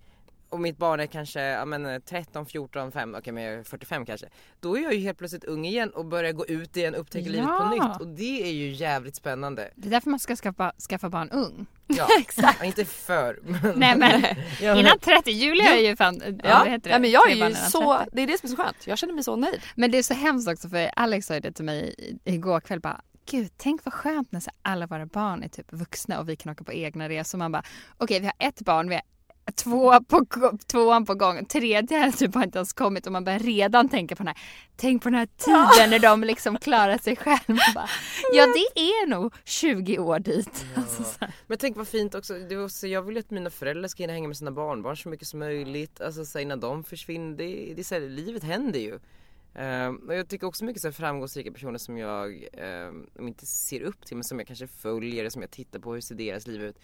[0.49, 3.63] och mitt barn är kanske ja, men, 13, 14, 5, okej okay, men jag är
[3.63, 4.27] 45 kanske.
[4.59, 7.31] Då är jag ju helt plötsligt ung igen och börjar gå ut igen, upptäcka ja.
[7.31, 9.71] livet på nytt och det är ju jävligt spännande.
[9.75, 11.65] Det är därför man ska skaffa, skaffa barn ung.
[11.87, 12.63] Ja, exakt.
[12.63, 13.39] inte för.
[13.43, 13.79] Men...
[13.79, 14.21] Nej men
[14.61, 16.67] ja, innan 30, Julia är ju fan, ja.
[16.67, 16.79] ja.
[16.83, 18.87] ja men jag är ju så, det är det som är så skönt.
[18.87, 19.61] Jag känner mig så nöjd.
[19.75, 23.01] Men det är så hemskt också för Alex sa det till mig igår kväll bara
[23.29, 26.51] Gud, tänk vad skönt när så alla våra barn är typ vuxna och vi kan
[26.51, 27.37] åka på egna resor.
[27.37, 27.63] Man bara,
[27.97, 29.01] okej okay, vi har ett barn, vi har
[29.55, 30.25] två på,
[30.67, 34.23] tvåan på gång, tredje har typ inte ens kommit och man börjar redan tänka på
[34.23, 34.37] den här,
[34.75, 37.89] tänk på den här tiden när de liksom klarar sig själva.
[38.33, 40.65] ja det är nog 20 år dit.
[40.75, 40.81] Ja.
[40.81, 44.03] Alltså, Men tänk vad fint också, det var så, jag vill att mina föräldrar ska
[44.03, 47.73] hinna hänga med sina barnbarn så mycket som möjligt, alltså så innan de försvinner, det,
[47.75, 48.99] det så här, livet händer ju.
[49.59, 54.05] Uh, och jag tycker också mycket så framgångsrika personer som jag, uh, inte ser upp
[54.05, 56.79] till men som jag kanske följer, som jag tittar på, hur ser deras liv ut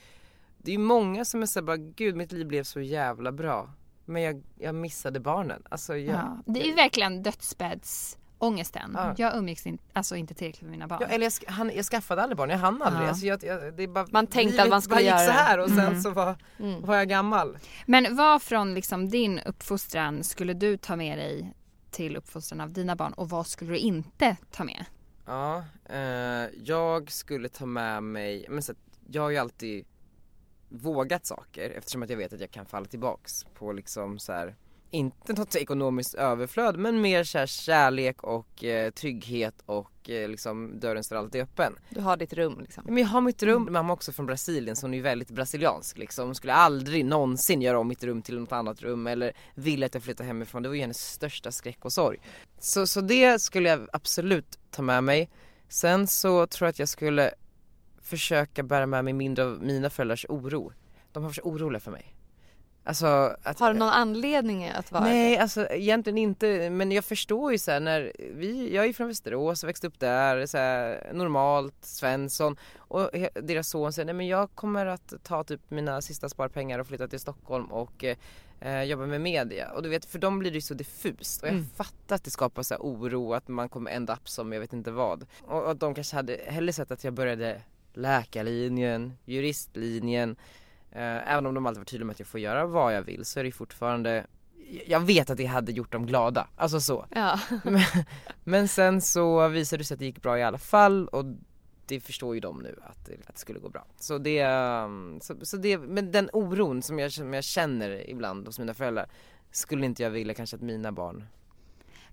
[0.64, 3.70] det är ju många som är såhär bara, gud mitt liv blev så jävla bra.
[4.06, 5.64] Men jag, jag missade barnen.
[5.70, 8.92] Alltså jag, ja, det är ju verkligen dödsbädds ångesten.
[8.94, 9.16] Ja.
[9.18, 11.00] Jag umgicks in, alltså inte tillräckligt med mina barn.
[11.02, 13.06] Ja, eller jag, han, jag skaffade aldrig barn, jag hann aldrig.
[13.06, 13.10] Ja.
[13.10, 15.24] Alltså jag, jag, det är bara, man tänkte att man skulle göra det.
[15.24, 16.02] gick så här och sen mm.
[16.02, 16.82] så var, mm.
[16.82, 17.58] var jag gammal.
[17.86, 21.54] Men vad från liksom din uppfostran skulle du ta med dig
[21.92, 24.86] till uppfostran av dina barn och vad skulle du inte ta med?
[25.26, 26.00] Ja, eh,
[26.64, 28.74] jag skulle ta med mig, men så,
[29.08, 29.86] jag har ju alltid
[30.74, 34.56] vågat saker eftersom att jag vet att jag kan falla tillbaks på liksom så här,
[34.92, 40.80] inte något ekonomiskt överflöd men mer så här kärlek och eh, trygghet och eh, liksom
[40.80, 41.76] dörren står alltid öppen.
[41.90, 42.84] Du har ditt rum liksom.
[42.88, 45.30] Men jag har mitt rum, mamma är också från Brasilien så hon är ju väldigt
[45.30, 46.26] brasiliansk liksom.
[46.26, 49.94] Hon skulle aldrig någonsin göra om mitt rum till något annat rum eller vilja att
[49.94, 50.64] jag flyttar hemifrån.
[50.64, 52.20] Det var ju hennes största skräck och sorg.
[52.60, 55.30] Så, så det skulle jag absolut ta med mig.
[55.70, 57.32] Sen så tror jag att jag skulle
[58.04, 60.72] försöka bära med mig mindre av mina föräldrars oro.
[61.12, 62.16] De har varit så oroliga för mig.
[62.86, 67.52] Alltså att, Har du någon anledning att vara Nej alltså egentligen inte men jag förstår
[67.52, 71.76] ju såhär när vi, jag är från Västerås och växte upp där så här, normalt,
[71.82, 73.10] Svensson och
[73.42, 77.08] deras son säger nej men jag kommer att ta typ mina sista sparpengar och flytta
[77.08, 78.06] till Stockholm och
[78.60, 81.48] eh, jobba med media och du vet för dem blir det ju så diffust och
[81.48, 81.66] jag Mm.
[81.76, 84.92] fattar att det skapar så oro att man kommer ända upp som jag vet inte
[84.92, 87.62] vad och att de kanske hade hellre sett att jag började
[87.94, 90.36] läkarlinjen, juristlinjen
[90.96, 93.26] Eh, även om de alltid var tydliga med att jag får göra vad jag vill
[93.26, 94.26] så är det fortfarande
[94.88, 97.40] Jag vet att det hade gjort dem glada, alltså så Ja.
[97.64, 97.82] men,
[98.44, 101.26] men sen så visade det sig att det gick bra i alla fall och
[101.86, 103.86] det förstår ju de nu att, det- att det skulle gå bra.
[103.98, 108.46] Så det, ehm, så, så det, men den oron som jag, som jag känner ibland
[108.48, 109.06] hos mina föräldrar
[109.52, 111.24] skulle inte jag vilja kanske att mina barn,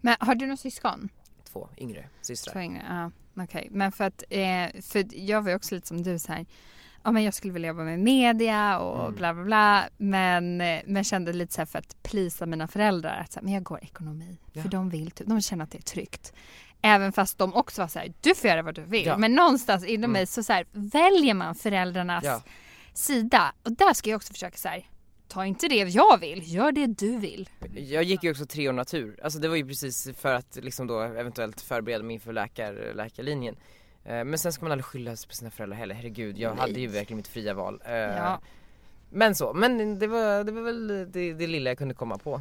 [0.00, 1.08] Men har du några syskon?
[1.44, 2.52] två yngre systrar.
[2.52, 2.82] Två yngre?
[2.88, 3.10] Ja,
[3.44, 3.68] okej.
[3.70, 6.46] Men för att, eh, för jag var också lite som du så här.
[7.02, 9.14] Ja men jag skulle vilja jobba med media och Mm.
[9.14, 9.84] bla bla bla.
[9.96, 13.44] Men, eh, men kände lite så här för att plisa mina föräldrar att så här,
[13.44, 14.38] men jag går ekonomi.
[14.52, 14.62] Ja.
[14.62, 16.32] För de vill typ, de känner att det är tryggt.
[16.82, 19.06] Även fast de också var så här, du får göra vad du vill.
[19.06, 19.16] Ja.
[19.16, 20.12] Men någonstans inom Mm.
[20.12, 22.42] mig så, så här, väljer man föräldrarnas Ja.
[22.94, 23.52] sida.
[23.62, 24.86] Och där ska jag också försöka så här,
[25.30, 27.48] ta inte det jag vill, gör det du vill.
[27.74, 30.86] Jag gick ju också tre år natur, alltså det var ju precis för att liksom
[30.86, 33.56] då eventuellt förbereda mig inför läkar, läkarlinjen.
[34.04, 36.60] Eh, Men sen ska man aldrig skylla på sina föräldrar heller, herregud jag Nej.
[36.60, 37.82] hade ju verkligen mitt fria val.
[37.84, 38.40] Eh, Ja.
[39.12, 42.40] Men så, men det var, det var väl det, det lilla jag kunde komma på.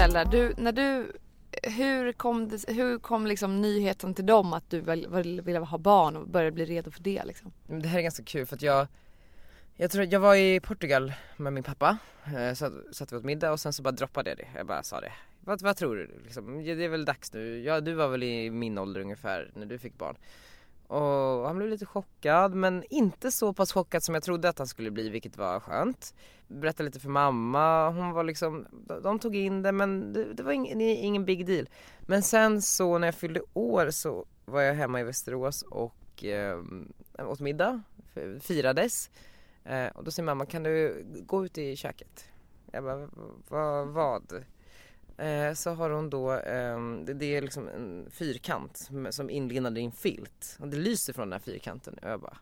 [0.00, 1.12] Föräldrar, du, när du,
[1.62, 5.78] hur kom, det, hur kom liksom nyheten till dem att du ville vill- ville ha
[5.78, 7.52] barn och började bli redo för det liksom?
[7.66, 8.86] Det här är ganska kul för att jag
[9.76, 11.98] Jag tror jag var i Portugal med min pappa,
[12.36, 14.48] eh, så satt vi åt middag och sen så bara droppade jag det.
[14.56, 15.12] Jag bara sa det.
[15.40, 16.20] Vad, vad tror du?
[16.24, 17.60] Liksom, det är väl dags nu.
[17.62, 20.16] Ja, du var väl i min ålder ungefär när du fick barn.
[20.90, 24.66] Och han blev lite chockad men inte så pass chockad som jag trodde att han
[24.66, 26.14] skulle bli vilket var skönt.
[26.48, 28.66] Berättade lite för mamma, hon var liksom,
[29.02, 31.68] de tog in det men det, det var ingen, ingen big deal.
[32.00, 36.58] Men sen så när jag fyllde år så var jag hemma i Västerås och eh,
[37.18, 37.82] åt middag,
[38.40, 39.10] firades.
[39.64, 42.24] Eh, och då säger mamma, kan du gå ut i köket?
[42.72, 43.08] Jag bara,
[43.86, 44.44] vad?
[45.20, 46.78] Eh, så har hon då, eh,
[47.14, 50.56] det, är liksom en fyrkant som inlindad i en filt.
[50.58, 51.94] Och det lyser från den här fyrkanten.
[52.02, 52.36] Och jag bara,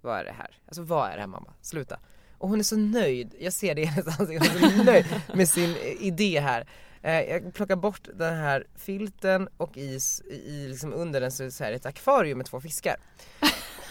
[0.00, 0.58] vad är det här?
[0.66, 1.54] Alltså vad är det här mamma?
[1.60, 1.98] Sluta.
[2.38, 5.06] Och hon är så nöjd, jag ser det i hennes ansikte, hon är så nöjd
[5.34, 6.66] med sin idé här.
[7.02, 9.98] Eh, jag plockar bort den här filten och i,
[10.30, 12.96] i liksom under den så är det ett akvarium med två fiskar.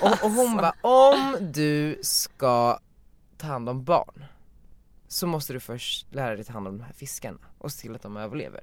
[0.01, 2.79] Och, och hon bara, om du ska
[3.37, 4.25] ta hand om barn
[5.07, 7.95] så måste du först lära dig ta hand om de här fiskarna och se till
[7.95, 8.62] att de överlever.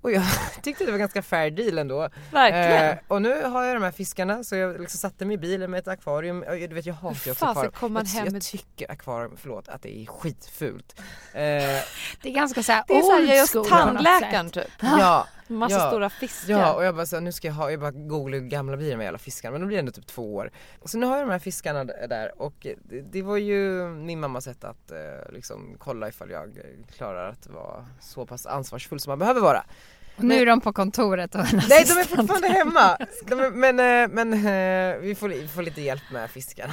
[0.00, 0.22] Och jag
[0.62, 2.08] tyckte det var ganska fair deal ändå.
[2.32, 2.90] Verkligen.
[2.90, 5.70] Eh, och nu har jag de här fiskarna så jag liksom satte mig i bilen
[5.70, 6.44] med ett akvarium.
[6.48, 7.72] Du vet jag hatar ju också akvarium.
[7.72, 11.00] Kom man jag, hem jag tycker akvarium, förlåt, att det är skitfult.
[11.32, 11.40] Eh,
[12.22, 14.70] det är ganska såhär Det är såhär tandläkaren typ.
[14.80, 15.26] Ja.
[15.50, 15.88] Massa ja.
[15.88, 16.52] stora fiskar.
[16.52, 18.90] Ja och jag bara så nu ska jag ha, jag bara googla hur gamla blir
[18.90, 20.50] de här jävla fiskarna men de blir ändå typ två år.
[20.84, 24.44] Så nu har jag de här fiskarna där och det, det var ju min mammas
[24.44, 26.58] sätt att eh, liksom kolla ifall jag
[26.96, 29.64] klarar att vara så pass ansvarsfull som man behöver vara.
[30.16, 32.96] Och nu är de på kontoret och Nej de är fortfarande hemma!
[33.26, 36.72] De är, men eh, men eh, vi, får, vi får lite hjälp med fiskarna.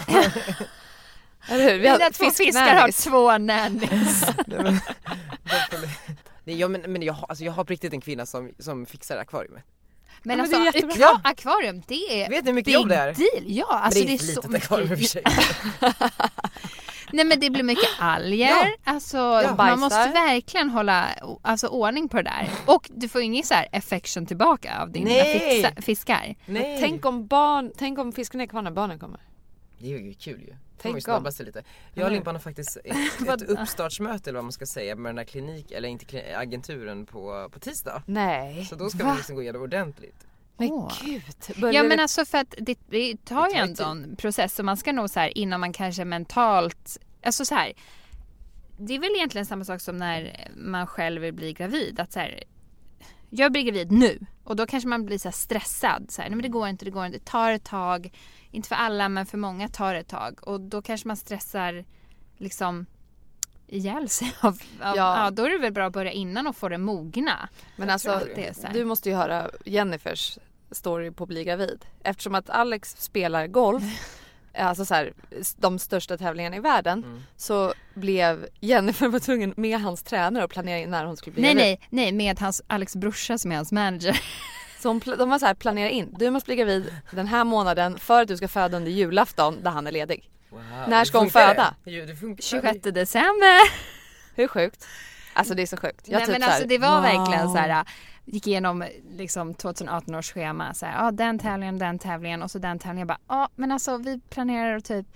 [1.49, 1.79] Eller hur?
[1.79, 4.25] Vi har två fiskar har två nannies.
[6.47, 8.85] Nej, ja, men, men jag, har, alltså, jag har på riktigt en kvinna som, som
[8.85, 9.63] fixar akvariumet.
[10.23, 10.95] Men, Ja, alltså men det är jättebra.
[10.99, 11.21] ja.
[11.23, 13.13] akvarium det är Vet ni hur mycket jobb det är?
[13.13, 13.43] deal.
[13.45, 15.23] Ja alltså men det är, det är så akvarium i och för sig.
[17.11, 18.67] Nej men det blir mycket alger, Ja.
[18.83, 19.55] alltså bajsar.
[19.55, 21.07] man måste verkligen hålla
[21.41, 22.49] alltså, ordning på det där.
[22.65, 25.39] Och du får ingen så här affection tillbaka av dina Nej.
[25.39, 26.35] fixa, fiskar.
[26.45, 26.77] Nej.
[26.81, 29.19] Tänk om barn, tänk om fiskarna är kvar när barnen kommer.
[29.79, 30.55] Det är ju kul ju.
[30.81, 31.63] Tänk snabba sig lite.
[31.93, 32.11] Jag och?
[32.11, 35.71] Limpan har faktiskt ett, ett uppstartsmöte eller vad man ska säga med den här klinik,
[35.71, 38.03] eller inte klinik, agenturen på, på tisdag.
[38.05, 38.65] Nej.
[38.65, 39.11] Så då ska Va?
[39.11, 40.27] vi liksom gå igenom ordentligt.
[40.57, 40.91] Men Åh.
[41.05, 41.23] gud.
[41.47, 44.77] Ja Börjar men alltså för att det, det tar ju tar en process så man
[44.77, 47.73] ska nog så här innan man kanske mentalt, alltså så här.
[48.79, 51.99] Det är väl egentligen samma sak som när man själv vill bli gravid.
[51.99, 52.43] Att så här,
[53.29, 56.05] jag blir gravid nu och då kanske man blir så här stressad.
[56.09, 57.17] Så här, Nej men det går inte, det går inte.
[57.17, 58.11] Det tar ett tag.
[58.51, 60.39] Inte för alla men för många tar det ett tag.
[60.47, 61.85] Och då kanske man stressar
[62.37, 62.85] liksom
[63.67, 64.33] ihjäl sig.
[64.41, 64.47] Av,
[64.81, 65.23] av, Ja.
[65.23, 65.31] ja.
[65.31, 67.49] då är det väl bra att börja innan och få det mogna.
[67.75, 68.73] Men alltså, tror det är så här.
[68.73, 70.37] du måste ju höra Jennifers
[70.71, 71.85] story på att bli gravid.
[72.03, 73.83] Eftersom att Alex spelar golf,
[74.57, 75.13] alltså så här,
[75.57, 77.23] de största tävlingarna i världen, Mm.
[77.37, 81.53] så blev Jennifer var tvungen med hans tränare att planera när hon skulle bli Nej
[81.53, 81.77] gravid.
[81.89, 84.19] nej, nej med hans Alex brorsa som är hans manager.
[84.87, 88.21] Så de var så här, planera in, du måste bli gravid den här månaden för
[88.21, 90.29] att du ska föda under julafton där han är ledig.
[90.49, 90.61] Wow.
[90.87, 91.75] När ska hon föda?
[91.83, 91.91] Det?
[91.91, 92.43] Jo, det funkar.
[92.43, 93.59] 26 december.
[94.35, 94.87] Hur sjukt?
[95.33, 96.07] Alltså det är så sjukt.
[96.07, 97.01] Jag Nej typ men alltså det var wow.
[97.01, 97.85] verkligen så här.
[98.25, 100.73] Gick igenom liksom 2018 års schema.
[100.73, 102.99] Så här, ja den tävlingen, den tävlingen och så den tävlingen.
[102.99, 105.07] Jag bara, ja men alltså vi planerar att typ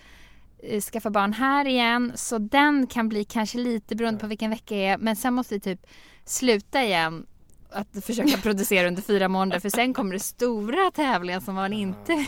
[0.63, 2.11] eh, skaffa barn här igen.
[2.15, 4.97] Så den kan bli kanske lite beroende på vilken vecka det är.
[4.97, 5.87] Men sen måste vi typ
[6.25, 7.25] sluta igen
[7.71, 12.25] att försöka producera under fyra månader för sen kommer det stora tävlingen som man inte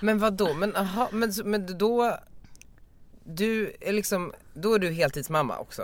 [0.00, 0.54] Men vad då?
[0.54, 2.18] Men, aha, men, men då,
[3.24, 5.82] du är liksom, då är du heltidsmamma också?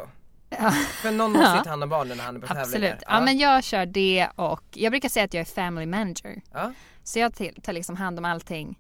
[0.50, 0.70] Ja.
[0.70, 1.64] För någon måste ju Ja.
[1.64, 2.72] ta hand om barnen när han är på Absolut.
[2.72, 2.98] tävlingar.
[3.06, 3.20] Ja.
[3.20, 6.42] men jag kör det och jag brukar säga att jag är family manager.
[6.52, 6.72] Ja.
[7.04, 8.78] Så jag tar liksom hand om allting.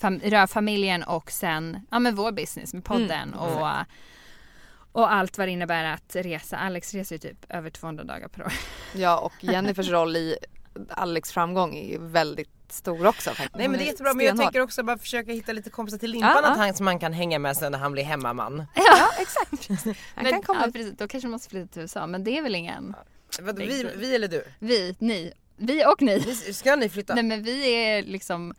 [0.00, 3.38] Fam- rör familjen och sen ja, men vår business med podden Mm.
[3.38, 3.68] och,
[4.94, 6.56] och allt vad det innebär att resa.
[6.56, 8.52] Alex reser ju typ över 200 dagar per år.
[8.96, 10.36] Ja och Jennifers roll i
[10.88, 13.54] Alex framgång är väldigt stor också faktiskt.
[13.56, 16.10] Nej men det är jättebra men jag tänker också bara försöka hitta lite kompisar till
[16.10, 16.64] Limpan Ja, att ja.
[16.64, 18.64] han, som man kan hänga med sen när han blir hemmaman.
[18.74, 19.68] Ja exakt.
[20.14, 22.38] Han Men, kan komma ja, precis, då kanske man måste flytta till USA men det
[22.38, 22.94] är väl ingen.
[23.40, 24.44] Vad, Big vi, vi eller du?
[24.58, 26.18] Vi, ni, vi och ni.
[26.46, 27.14] Ni- Ska ni flytta?
[27.14, 28.54] Nej men vi är liksom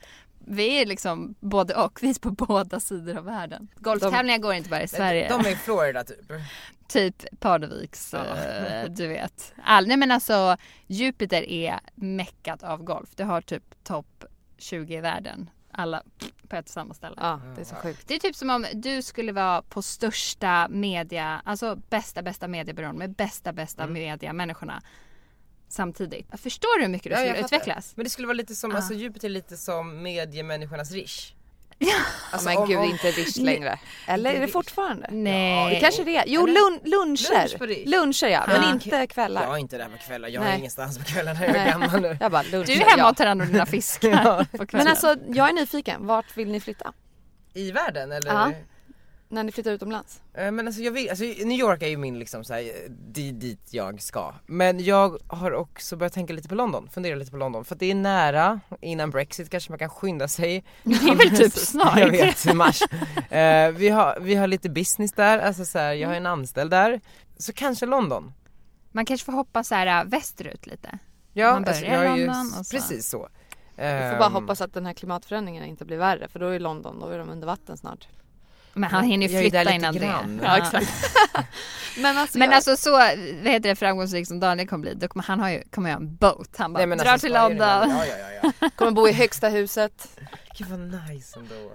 [0.47, 3.67] vi är liksom både och, vi är på båda sidor av världen.
[3.75, 5.29] Golftävlingar går inte bara i Sverige.
[5.29, 6.19] De är i Florida typ.
[6.87, 8.25] Typ Parneviks, Ja.
[8.37, 9.53] eh, du vet.
[9.63, 13.09] All, nej men alltså Jupiter är meckat av golf.
[13.15, 14.25] Det har typ topp
[14.57, 15.49] 20 i världen.
[15.71, 16.03] Alla
[16.47, 17.15] på ett och samma ställe.
[17.19, 18.07] Ja det är så sjukt.
[18.07, 22.97] Det är typ som om du skulle vara på största media, alltså bästa bästa mediebyrån
[22.97, 23.93] med bästa bästa Mm.
[23.93, 24.81] media människorna
[25.75, 26.27] samtidigt.
[26.41, 27.93] Förstår du hur mycket du Ja, skulle utvecklas?
[27.95, 28.77] Men det skulle vara lite som, Ja.
[28.77, 31.31] alltså Jupiter är lite som mediemänniskornas Rish.
[32.31, 33.79] Alltså, men om- gud om- inte Rish längre.
[34.07, 35.07] Eller är det fortfarande?
[35.11, 35.73] Nej.
[35.75, 36.23] Det kanske det är.
[36.27, 37.59] Jo lun luncher.
[37.59, 38.71] Lunch luncher ja, men Ja.
[38.71, 39.43] inte kvällar.
[39.43, 41.71] Jag är inte där på kvällar, jag är ingenstans på kvällarna, jag är Nej.
[41.71, 42.17] gammal nu.
[42.19, 42.65] Jag bara luncher.
[42.65, 43.09] Du är hemma ja.
[43.09, 44.67] och tar hand om dina fiskar på kvällen.
[44.71, 46.93] Men alltså jag är nyfiken, vart vill ni flytta?
[47.53, 48.31] I världen eller?
[48.33, 48.51] Ja.
[49.29, 50.21] När ni flyttar utomlands?
[50.33, 53.33] Eh, Men alltså jag vill, alltså New York är ju min liksom såhär, det är
[53.33, 54.33] dit jag ska.
[54.45, 57.65] Men jag har också börjat tänka lite på London, fundera lite på London.
[57.65, 60.63] För att det är nära, innan Brexit kanske man kan skynda sig.
[60.83, 61.99] Det är väl typ snart.
[61.99, 62.81] jag vet, i mars.
[63.31, 66.71] Eh, vi, har, vi har lite business där, alltså så här, jag har en anställd
[66.71, 67.01] där.
[67.37, 68.33] Så kanske London.
[68.91, 70.99] Man kanske får hoppa så här äh, västerut lite.
[71.33, 72.75] Ja, Man börjar alltså, jag är i ju London och så.
[72.75, 73.27] precis så.
[73.75, 76.59] Vi får bara Ehm, hoppas att den här klimatförändringen inte blir värre för då är
[76.59, 78.07] London, då är de under vatten snart.
[78.75, 80.37] Men han hinner ju Jag är där flytta innan grann.
[80.37, 80.43] det.
[80.45, 80.87] Ja exakt.
[81.97, 85.07] men alltså, Men jag, alltså så, vad heter det, framgångsrik som Daniel kommer bli, då
[85.07, 86.49] kommer han har ju, kommer ha en boat.
[86.57, 87.67] Han bara Nej, men drar alltså, till London.
[87.89, 88.05] ja,
[88.41, 88.69] ja, ja.
[88.75, 90.19] kommer bo i högsta huset.
[90.57, 90.79] Gud vad
[91.09, 91.71] nice ändå.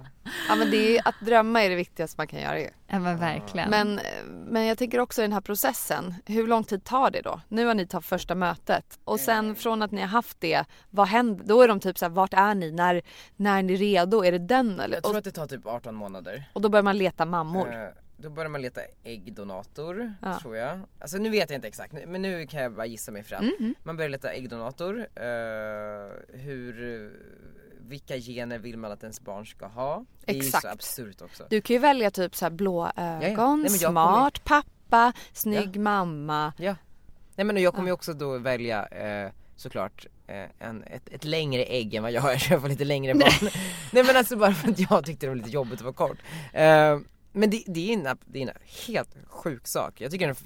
[0.48, 2.68] Ja men det är, att drömma är det viktigaste man kan göra ju.
[2.86, 3.70] Ja men verkligen.
[3.70, 4.00] Men,
[4.46, 7.40] men jag tänker också i den här processen, hur lång tid tar det då?
[7.48, 11.06] Nu har ni tagit första mötet och sen från att ni har haft det, vad
[11.08, 11.44] händer?
[11.44, 12.70] Då är de typ så här, vart är ni?
[12.72, 13.02] När,
[13.36, 14.24] när är ni redo?
[14.24, 14.96] Är det den eller?
[14.96, 16.44] Jag tror Och, att det tar typ 18 månader.
[16.52, 17.72] och då börjar man leta mammor.
[17.74, 20.38] Eh, Då börjar man leta äggdonator, Ja.
[20.40, 20.80] tror jag.
[21.00, 23.44] Alltså nu vet jag inte exakt, men nu kan jag bara gissa mig fram.
[23.44, 23.74] Mhm.
[23.82, 27.10] Man börjar leta äggdonator, eh, hur, eh,
[27.90, 30.04] vilka gener vill man att ens barn ska ha?
[30.24, 30.62] Det är ju Exakt.
[30.62, 31.46] så absurt också.
[31.50, 36.52] Du kan ju välja typ så blå ögon, Nej, smart pappa, snygg mamma.
[36.56, 36.76] Ja.
[37.36, 41.64] Nej men jag kommer ju också då välja eh, såklart eh, en, ett, ett längre
[41.64, 43.50] ägg än vad jag har, jag får lite längre barn.
[43.92, 46.18] Nej men alltså bara för att jag tyckte det var lite jobbigt att vara kort.
[46.52, 46.98] Eh,
[47.32, 50.42] men det, det, är en, det är en helt sjuk sak, jag tycker den är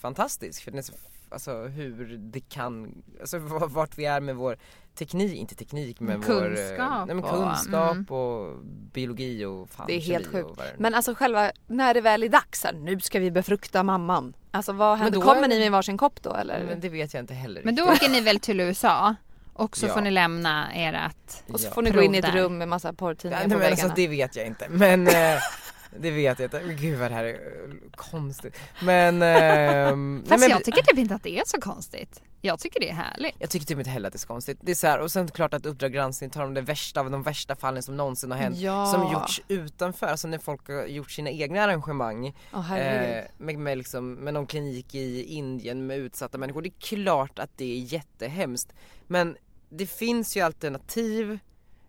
[0.00, 0.92] fantastisk för den är så,
[1.30, 4.56] alltså hur det kan, alltså vart vi är med vår
[4.98, 8.04] teknik, inte teknik men vår eh, Kunskap nej, men och- kunskap mm.
[8.04, 8.58] och
[8.92, 10.48] biologi och fan Det är helt sjukt.
[10.56, 10.76] vad det är.
[10.78, 14.34] Men alltså själva, när det väl är dags, här, nu ska vi befrukta mamman.
[14.50, 15.20] Alltså vad händer?
[15.20, 16.64] då Kommer är- ni med varsin kopp då eller?
[16.64, 18.02] Men det vet jag inte heller Men då riktigt.
[18.02, 19.14] åker ni väl till USA?
[19.52, 19.94] Och så Ja.
[19.94, 21.70] får ni lämna ert och så Ja.
[21.70, 23.82] får ni gå in i ett rum med massa porrtidningar Nej, på men väggarna.
[23.82, 25.14] alltså det vet jag inte men eh,
[25.96, 30.40] det vet jag inte, Men gud vad det här är eh, konstigt Men, ehm, Fast
[30.40, 32.22] men jag tycker typ inte att det är så konstigt.
[32.40, 33.34] Jag tycker det är härligt.
[33.38, 34.58] jag tycker typ inte heller att det är så konstigt.
[34.60, 37.10] Det är så här, och sen klart att Uppdrag granskning tar de det värsta av
[37.10, 38.86] de värsta fallen som någonsin har hänt Ja.
[38.86, 43.16] Som gjorts utanför, alltså när folk har gjort sina egna arrangemang herregud.
[43.18, 46.62] eh, med, med, liksom, med någon klinik i Indien med utsatta människor.
[46.62, 48.72] Det är klart att det är jättehemskt
[49.06, 49.36] Men
[49.70, 51.38] det finns ju alternativ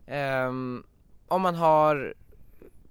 [0.07, 0.83] ehm,
[1.27, 2.13] om man har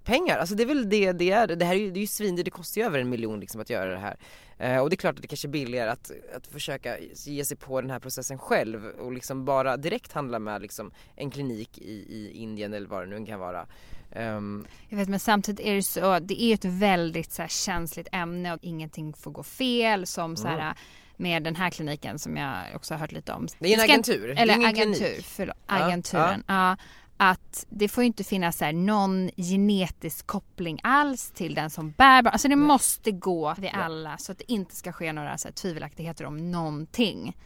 [0.03, 1.47] pengar, alltså det är väl det det är.
[1.47, 3.61] Det här är ju, det är ju svindyrt, det kostar ju över en miljon liksom
[3.61, 4.17] att göra det här.
[4.57, 7.57] Eh, och det är klart att det kanske är billigare att, att försöka ge sig
[7.57, 11.91] på den här processen själv och liksom bara direkt handla med liksom en klinik i,
[11.91, 13.67] i Indien eller vad det nu kan vara.
[14.11, 18.07] Ehm, Jag vet men samtidigt är det så, det är ett väldigt så här, känsligt
[18.11, 20.73] ämne och ingenting får gå fel som så här
[21.17, 23.37] med den här kliniken som jag också har hört lite om.
[23.37, 23.49] Mm.
[23.59, 25.25] Det är en agentur, är Eller ingen agentur, klinik.
[25.25, 26.43] förlåt, Ja, agenturen.
[26.47, 26.77] Ja.
[27.21, 31.91] Att det får ju inte finnas så här, någon genetisk koppling alls till den som
[31.91, 32.31] bär barn.
[32.31, 35.53] Alltså det måste gå vid alla så att det inte ska ske några så här,
[35.53, 37.37] tvivelaktigheter om någonting.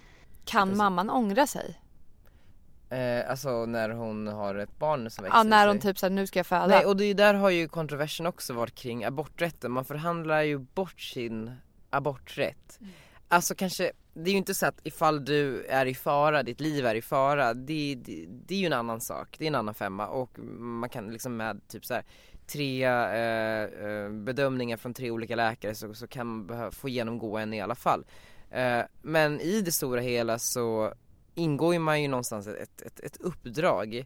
[0.45, 1.79] Kan mamman ångra sig?
[2.93, 5.67] eh, alltså när hon har ett barn som växer Ja när sig.
[5.67, 6.67] hon typ såhär, nu ska jag föda.
[6.67, 9.71] Nej och det där har ju kontroversen också varit kring aborträtten.
[9.71, 11.51] Man förhandlar ju bort sin
[11.89, 12.79] aborträtt.
[13.27, 16.85] Alltså kanske, det är ju inte så att ifall du är i fara, ditt liv
[16.85, 19.73] är i fara, det, det, det är ju en annan sak, det är en annan
[19.73, 22.03] femma och man kan liksom med typ så här
[22.47, 27.37] tre eh, eh bedömningar från tre olika läkare så, så kan man behöva få genomgå
[27.37, 28.05] en i alla fall.
[28.49, 30.93] Eh, men i det stora hela så
[31.35, 34.05] ingår ju man ju någonstans ett, ett, ett uppdrag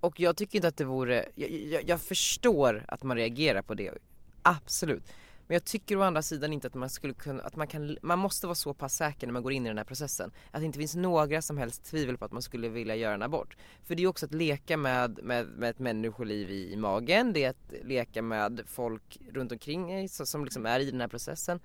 [0.00, 3.74] och jag tycker inte att det vore, jag, jag, jag förstår att man reagerar på
[3.74, 3.90] det,
[4.42, 5.12] absolut.
[5.46, 8.18] Men jag tycker å andra sidan inte att man skulle kunna, att man kan, man
[8.18, 10.32] måste vara så pass säker när man går in i den här processen.
[10.50, 13.22] Att det inte finns några som helst tvivel på att man skulle vilja göra en
[13.22, 13.56] abort.
[13.84, 17.32] För det är ju också att leka med, med, med ett människoliv i, i magen,
[17.32, 21.08] det är att leka med folk runt omkring så, som liksom är i den här
[21.08, 21.60] processen.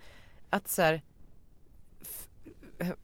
[0.50, 1.02] Att så här,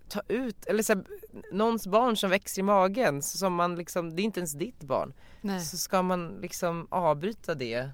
[0.10, 1.04] ta ut, eller så här,
[1.52, 5.14] någons barn som växer i magen som man liksom, det är inte ens ditt barn.
[5.42, 5.62] Nej.
[5.62, 7.90] Så ska man liksom avbryta det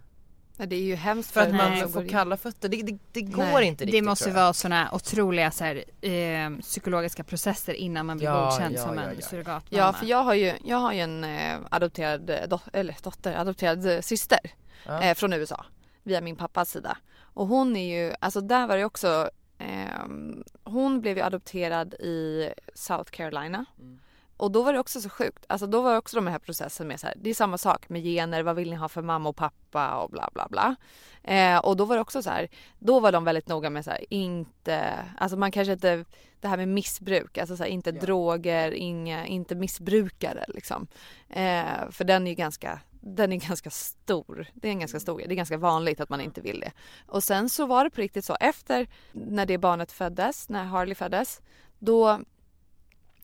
[0.57, 2.69] det är ju hemskt för att den man får kalla fötter.
[2.69, 4.43] Det, det, det går Nej, inte Det riktigt måste tror jag.
[4.43, 8.95] vara såna otroliga så här, eh, psykologiska processer innan man blir Ja, godkänd ja, som
[8.97, 9.25] ja, en ja.
[9.27, 9.83] surrogatmamma.
[9.83, 13.33] Ja för jag har ju, jag har ju en eh, adopterad eh, dot- eller dotter,
[13.35, 14.39] adopterad eh, syster
[14.85, 15.01] Ja.
[15.01, 15.65] eh, från USA
[16.03, 16.97] via min pappas sida.
[17.19, 22.49] Och hon är ju, alltså där var det också, ehm, hon blev ju adopterad i
[22.73, 23.65] South Carolina.
[23.79, 23.99] Mm.
[24.43, 25.45] Och då var det också så sjukt.
[25.47, 27.89] Alltså då var det också de här processen med så här, det är samma sak
[27.89, 30.75] med gener, vad vill ni ha för mamma och pappa och bla bla bla.
[31.23, 33.91] Eh, och då var det också så här, då var de väldigt noga med så
[33.91, 36.05] här, inte, alltså man kanske inte,
[36.39, 40.87] det här med missbruk, alltså så här, inte droger, inga, inte missbrukare liksom.
[41.29, 44.47] Eh, för den är ju ganska, den är ganska stor.
[44.53, 46.71] Det är en ganska stor Det är ganska vanligt att man inte vill det.
[47.07, 50.95] Och sen så var det på riktigt så efter när det barnet föddes, när Harley
[50.95, 51.41] föddes,
[51.79, 52.19] då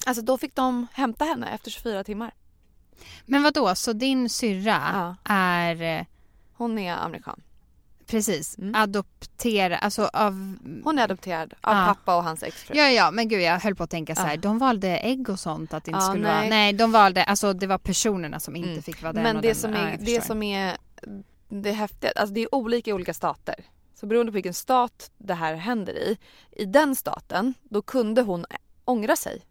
[0.05, 2.31] Alltså då fick de hämta henne efter 24 timmar.
[3.25, 5.81] Men vad då så din syrra är...
[5.81, 6.05] eh,
[6.53, 7.41] Hon är amerikan.
[8.07, 10.55] Precis, adopterad, alltså av...
[10.83, 11.85] Hon är adopterad av Ja.
[11.87, 12.75] pappa och hans exfru.
[12.77, 14.37] Ja, ja, men gud jag höll på att tänka så här, Ja.
[14.37, 16.35] de valde ägg och sånt att det inte Ja, skulle nej.
[16.39, 16.49] vara...
[16.49, 18.83] Nej, de valde, alltså det var personerna som inte Mm.
[18.83, 19.55] fick vara den Men och det den.
[19.55, 20.77] som, Ja, är, det som är
[21.49, 23.55] det häftiga, alltså det är olika i olika stater.
[23.99, 26.17] Så beroende på vilken stat det här händer i,
[26.51, 28.45] i den staten, då kunde hon
[28.85, 29.45] ångra sig.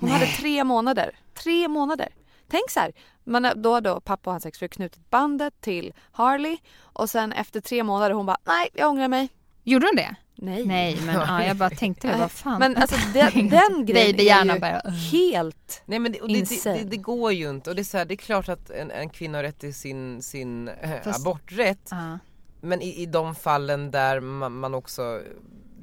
[0.00, 0.18] Hon Nej.
[0.18, 1.10] hade tre månader.
[1.34, 2.08] Tre månader.
[2.48, 2.92] Tänk så här,
[3.24, 7.60] man, då har då pappa och hans exfru knutit bandet till Harley och sen efter
[7.60, 9.28] tre månader hon bara nej jag ångrar mig.
[9.64, 10.14] Gjorde hon det?
[10.34, 10.66] Nej.
[10.66, 12.58] Nej, men ja, jag bara tänkte vad fan.
[12.58, 14.90] Men alltså den, den grejen Babyhjärnan är ju bara...
[14.90, 17.84] helt Nej men det, och det, det, det, det går ju inte och det är,
[17.84, 21.02] så här, det är klart att en, en kvinna har rätt till sin, sin eh,
[21.04, 22.18] Fast- aborträtt Ja.
[22.60, 25.20] Men i, i de fallen där man, man också,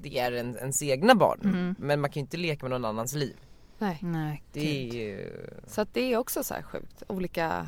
[0.02, 1.76] det är en, ens egna barn Mm.
[1.80, 3.36] Men man kan ju inte leka med någon annans liv
[3.78, 4.00] Nej.
[4.02, 5.32] Nej, Det är ju...
[5.68, 7.04] Så att det är också så här sjukt.
[7.08, 7.68] Olika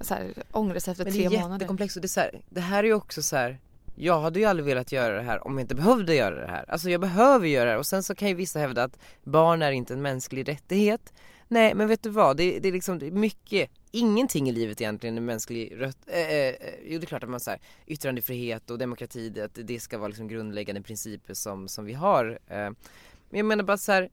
[0.00, 1.54] så här, ångest efter Men det tre är månader.
[1.54, 3.58] jättekomplext och det är så här, det här är ju också så här.
[3.94, 6.70] Jag hade ju aldrig velat göra det här om jag inte behövde göra det här.
[6.70, 9.62] Alltså jag behöver göra det här och sen så kan ju vissa hävda att barn
[9.62, 11.12] är inte en mänsklig rättighet.
[11.48, 14.80] Nej men vet du vad, det, det är liksom det är mycket, ingenting i livet
[14.80, 16.54] egentligen är mänsklig rätt, eh, eh,
[16.84, 20.08] jo det är klart att man säger yttrandefrihet och demokrati, det, att det ska vara
[20.08, 22.38] liksom grundläggande principer som, som vi har.
[22.46, 24.10] Eh, men jag menar bara så här,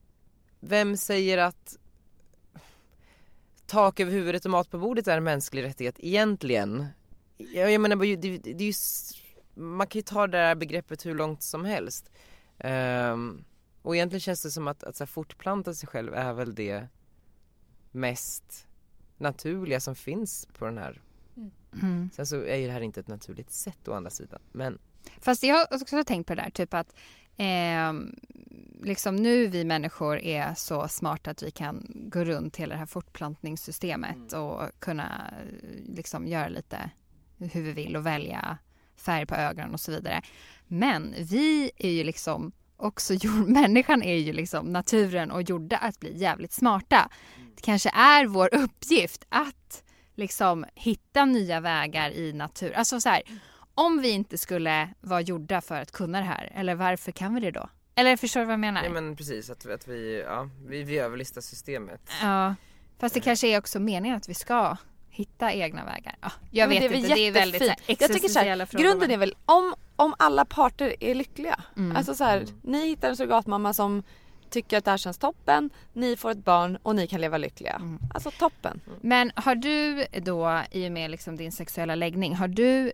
[0.68, 1.78] vem säger att
[3.66, 6.86] tak över huvudet och mat på bordet är en mänsklig rättighet egentligen?
[7.36, 8.72] Jag, jag menar bara, det, det, det är ju,
[9.54, 12.10] man kan ju ta det här begreppet hur långt som helst.
[12.58, 13.44] Ehm,
[13.82, 16.86] och egentligen känns det som att, att så här, fortplanta sig själv är väl det
[17.90, 18.66] mest
[19.18, 21.02] naturliga som finns på den här.
[21.82, 22.10] Mm.
[22.14, 24.40] Sen så är ju det här inte ett naturligt sätt å andra sidan.
[24.52, 24.78] Men
[25.20, 26.94] Fast jag har också tänkt på det där, typ att
[27.36, 28.14] ehm,
[28.82, 32.86] liksom nu vi människor är så smarta att vi kan gå runt hela det här
[32.86, 36.90] fortplantningssystemet och kunna eh, liksom göra lite
[37.38, 38.58] hur vi vill och välja
[38.96, 40.22] färg på ögonen och så vidare.
[40.66, 46.00] Men vi är ju liksom också gjord, människan är ju liksom naturen och gjorda att
[46.00, 47.08] bli jävligt smarta.
[47.56, 52.72] Det kanske är vår uppgift att liksom hitta nya vägar i natur.
[52.72, 53.22] Alltså så här,
[53.74, 57.40] om vi inte skulle vara gjorda för att kunna det här, eller varför kan vi
[57.40, 57.68] det då?
[57.94, 58.80] Eller förstår du vad jag menar?
[58.80, 62.00] Nej men precis, att, att vi, ja, vi, vi överlistar systemet.
[62.22, 62.54] Ja,
[62.98, 64.76] fast det kanske är också meningen att vi ska
[65.10, 66.16] hitta egna vägar.
[66.20, 68.00] Ja, jag Men vet väl inte, det är väldigt här, jättefint.
[68.00, 71.64] Jag tycker så här, grunden är väl om, om alla parter är lyckliga.
[71.76, 71.96] Mm.
[71.96, 74.02] Alltså så här, ni hittar en surrogatmamma som
[74.50, 77.74] tycker att det här känns toppen, ni får ett barn och ni kan leva lyckliga.
[77.74, 77.98] Mm.
[78.14, 78.80] Alltså toppen.
[79.00, 82.92] Men har du då, i och med liksom din sexuella läggning, har du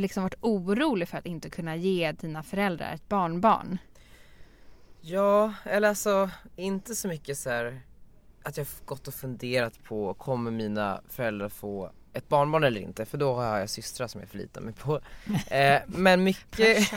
[0.00, 3.78] liksom varit orolig för att inte kunna ge dina föräldrar ett barnbarn?
[5.00, 7.80] Ja, eller alltså inte så mycket så här
[8.42, 13.18] att jag gått och funderat på kommer mina föräldrar få ett barnbarn eller inte för
[13.18, 15.00] då har jag systrar som jag förlitar mig på.
[15.50, 16.92] Eh, men mycket,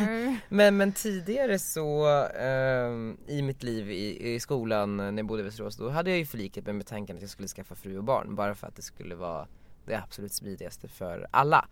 [0.50, 2.06] men, men tidigare så
[2.40, 6.20] ehm, i mitt liv i, i skolan när jag bodde i Västerås då hade jag
[6.20, 8.76] ju förlikat mig med tanken att jag skulle skaffa fru och barn bara för att
[8.76, 9.48] det skulle vara
[9.86, 11.68] det absolut smidigaste för alla.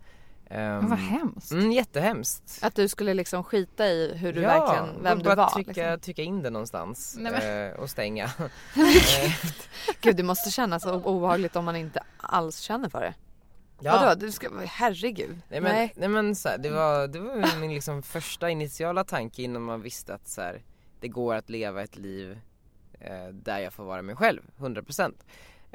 [0.50, 1.52] Um, vad hemskt.
[1.52, 2.58] Mm, jättehemskt.
[2.62, 5.48] Att du skulle liksom skita i hur du ja, verkligen, vem du var.
[5.50, 6.00] Trycka, liksom.
[6.00, 8.24] trycka in det någonstans Nej, men- eh, och stänga.
[8.76, 9.32] Eh,
[10.00, 13.14] Gud det måste kännas så obehagligt om man inte alls känner för det.
[13.80, 13.92] Ja.
[13.92, 14.20] Vadå?
[14.20, 15.38] Du ska, herregud.
[15.48, 16.08] Nej men, nej.
[16.08, 20.14] men så här, det var, det var min liksom första initiala tanke innan man visste
[20.14, 20.62] att så här,
[21.00, 22.38] det går att leva ett liv
[23.00, 25.14] eh, där jag får vara mig själv, 100%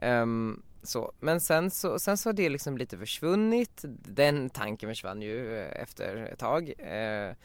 [0.02, 5.22] um, så, men sen så, sen så har det liksom lite försvunnit, den tanken försvann
[5.22, 6.74] ju eh, efter ett tag.
[6.78, 7.36] Eh,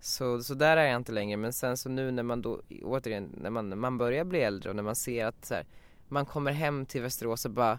[0.00, 1.36] så, så där är jag inte längre.
[1.36, 4.76] Men sen så nu när man då återigen när man, man börjar bli äldre och
[4.76, 5.66] när man ser att så här,
[6.08, 7.78] man kommer hem till Västerås och bara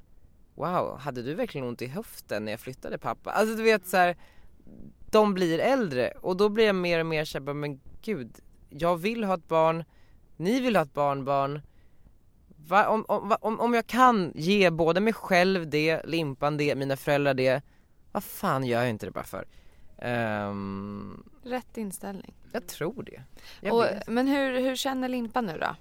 [0.55, 3.31] Wow, hade du verkligen ont i höften när jag flyttade pappa?
[3.31, 4.17] Alltså du vet så här,
[5.11, 6.11] de blir äldre.
[6.11, 8.39] Och då blir jag mer och mer såhär, men gud,
[8.69, 9.83] jag vill ha ett barn,
[10.37, 11.61] ni vill ha ett barnbarn.
[12.71, 16.97] Va, om, om, om, om jag kan ge både mig själv det, Limpan det, mina
[16.97, 17.61] föräldrar det,
[18.11, 19.45] vad fan gör jag inte det bara för?
[19.97, 22.33] Ehm, Rätt inställning.
[22.51, 23.21] jag tror det.
[23.61, 25.75] Jag Och, men hur, hur känner Limpa nu då?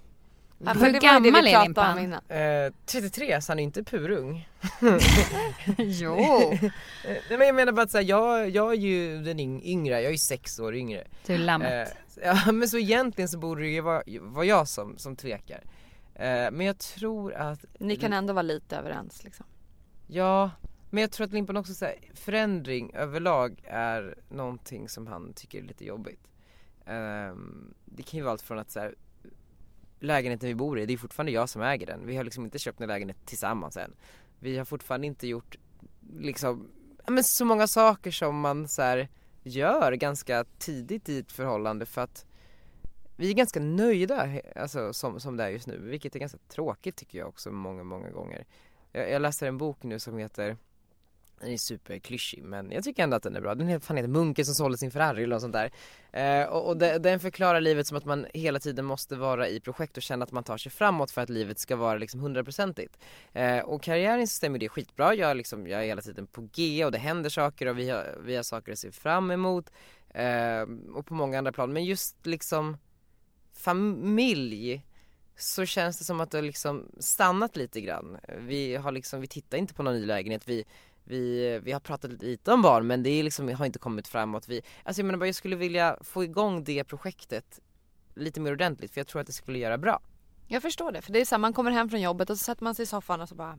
[0.65, 2.13] Ja, Hur det gammal är Limpan?
[2.29, 4.49] Eh, 33 så han är inte purung.
[5.79, 6.17] jo.
[6.19, 6.61] Eh,
[7.05, 9.95] Nej men jag menar bara att så här, jag, jag är ju den yng- yngre,
[9.95, 11.05] jag är ju sex år yngre.
[11.27, 11.95] Du är lammet.
[12.23, 15.61] Eh, ja men så egentligen så borde det ju vara, vara jag som, som tvekar.
[16.21, 19.47] Eh, men jag tror att Ni kan ändå vara lite överens liksom.
[20.07, 20.51] Ja,
[20.91, 25.63] men jag tror att Limpan också säger förändring överlag är någonting som han tycker är
[25.63, 26.29] lite jobbigt.
[26.87, 28.95] Ehm, det kan ju vara allt från att så här,
[30.01, 32.07] lägenheten vi bor i, det är fortfarande jag som äger den.
[32.07, 33.95] Vi har liksom inte köpt en lägenhet tillsammans än.
[34.39, 35.57] Vi har fortfarande inte gjort
[36.17, 36.69] liksom,
[37.07, 39.09] men så många saker som man så här,
[39.43, 42.27] gör ganska tidigt i ett förhållande för att
[43.21, 46.97] vi är ganska nöjda alltså, som, som det är just nu, vilket är ganska tråkigt
[46.97, 48.45] tycker jag också många, många gånger.
[48.93, 50.57] Jag, jag läser en bok nu som heter
[51.41, 53.55] den är superklyschig men jag tycker ändå att den är bra.
[53.55, 55.71] Den heter, fan heter Munken som sålde sin Ferrari eller något sånt där.
[56.13, 59.61] Eh, och och de, den förklarar livet som att man hela tiden måste vara i
[59.61, 62.99] projekt och känna att man tar sig framåt för att livet ska vara liksom hundraprocentigt.
[63.33, 65.15] Eh, och karriären så stämmer det skitbra.
[65.15, 67.91] Jag, är liksom, jag är hela tiden på G och det händer saker och vi
[67.91, 69.71] har, vi har saker att se fram emot.
[70.15, 70.63] Eh,
[70.95, 71.73] och på många andra plan.
[71.73, 72.77] Men just liksom
[73.53, 74.87] familj
[75.37, 78.19] så känns det som att det har liksom stannat lite grann.
[78.39, 80.49] Vi har liksom, vi tittar inte på någon ny lägenhet.
[80.49, 80.65] Vi,
[81.05, 84.49] vi, vi har pratat lite om barn men det är liksom, har inte kommit framåt.
[84.49, 87.61] Vi, alltså jag menar bara jag skulle vilja få igång det projektet
[88.15, 90.01] lite mer ordentligt för jag tror att det skulle göra bra.
[90.49, 92.45] Jag förstår det, för det är så här, man kommer hem från jobbet och så
[92.45, 93.59] sätter man sig i soffan och så bara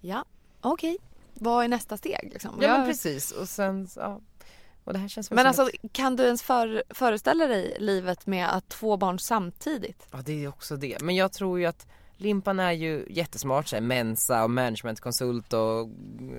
[0.00, 0.24] Ja,
[0.60, 0.98] okej.
[1.34, 2.58] Vad är nästa steg liksom?
[2.62, 4.20] Ja, men precis och sen, ja.
[4.86, 8.68] Och det här känns Men alltså kan du ens för, föreställa dig livet med att
[8.68, 10.08] två barn samtidigt?
[10.10, 11.02] Ja det är också det.
[11.02, 15.88] Men jag tror ju att Limpan är ju jättesmart, så här, Mensa och managementkonsult och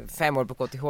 [0.07, 0.85] fem år på KTH.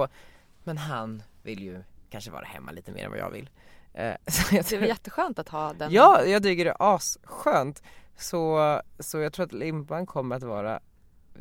[0.63, 3.49] Men han vill ju kanske vara hemma lite mer än vad jag vill.
[3.93, 6.95] Eh, så jag Det är väl jätteskönt att ha den Ja, jag tycker det är
[6.95, 7.83] asskönt.
[8.17, 10.79] Så, så jag tror att Limpan kommer att vara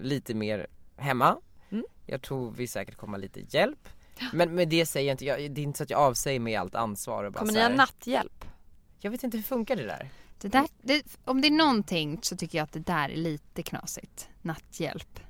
[0.01, 1.37] lite mer hemma.
[1.71, 1.85] Mm.
[2.07, 3.89] Jag tror vi säkert kommer lite hjälp.
[4.33, 6.57] Men med det säger jag inte, jag, det är inte så att jag avsäger mig
[6.57, 8.45] allt ansvar och bara Kommer ni ha natthjälp?
[8.99, 10.11] Jag vet inte hur funkar det där?
[10.41, 13.63] Det där det, om det är någonting så tycker jag att det där är lite
[13.63, 14.29] knasigt.
[14.43, 15.21] Natthjälp.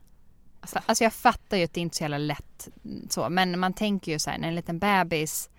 [0.61, 3.29] Alltså, alltså jag fattar ju att det inte är så jävla lätt mm, så.
[3.29, 5.51] Men man tänker ju så här när en liten bebis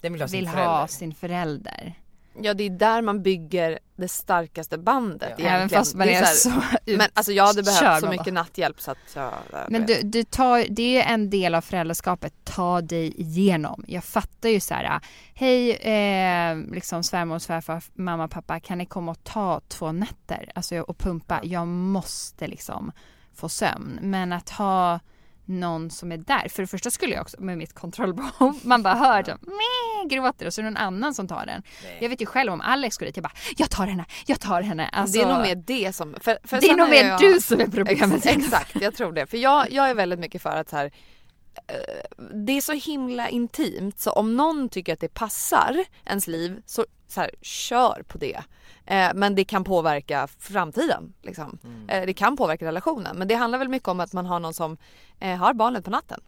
[0.00, 0.70] Den vill ha sin vill förälder.
[0.70, 1.94] ha sin förälder.
[2.42, 5.44] Ja det är där man bygger det starkaste bandet Ja.
[5.48, 6.50] Även fast man Det är här- så
[6.96, 9.32] Men alltså jag hade behövt så mycket natthjälp så att jag...
[9.68, 13.84] Men du, du tar, det är en del av föräldraskapet, ta dig igenom.
[13.88, 15.00] Jag fattar ju så här,
[15.34, 20.50] hej eh, liksom svärmor, svärfar, mamma, pappa, kan ni komma och ta två nätter?
[20.54, 22.92] Alltså och pumpa, jag måste liksom
[23.34, 23.98] få sömn.
[24.02, 25.00] Men att ha
[25.46, 28.94] någon som är där, för det första skulle jag också med mitt kontrollbehov, man bara
[28.94, 31.62] hör så, meh, gråter och så är det någon annan som tar den.
[32.00, 34.62] Jag vet ju själv om Alex går dit, jag bara, jag tar henne, jag tar
[34.62, 34.88] henne.
[34.88, 36.14] Alltså, det är nog mer det som...
[36.20, 38.14] För, för Det är nog mer jag- du som är problemet.
[38.26, 39.26] Ex- Exakt, jag tror det.
[39.26, 40.90] För jag, jag är väldigt mycket för att så här,
[41.66, 41.74] eh,
[42.44, 46.86] det är så himla intimt så om någon tycker att det passar ens liv så,
[47.14, 48.42] så här, kör på det.
[48.86, 51.14] Eh, men det kan påverka framtiden.
[51.22, 51.58] Liksom.
[51.88, 53.16] Eh, det kan påverka relationen.
[53.16, 54.76] Men det handlar väl mycket om att man har någon som
[55.20, 56.20] eh, har barnet på natten.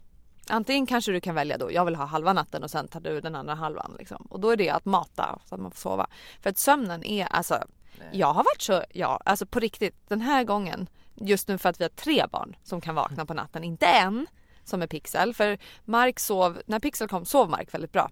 [0.49, 3.21] Antingen kanske du kan välja då, jag vill ha halva natten och sen tar du
[3.21, 3.95] den andra halvan.
[3.99, 4.27] Liksom.
[4.29, 6.07] Och då är det att mata så att man får sova.
[6.41, 7.63] För att sömnen är alltså,
[8.11, 11.79] jag har varit så, ja alltså på riktigt den här gången, just nu för att
[11.79, 14.27] vi har tre barn som kan vakna på natten, inte en
[14.63, 15.33] som är Pixel.
[15.33, 18.11] För Mark sov, när Pixel kom sov Mark väldigt bra.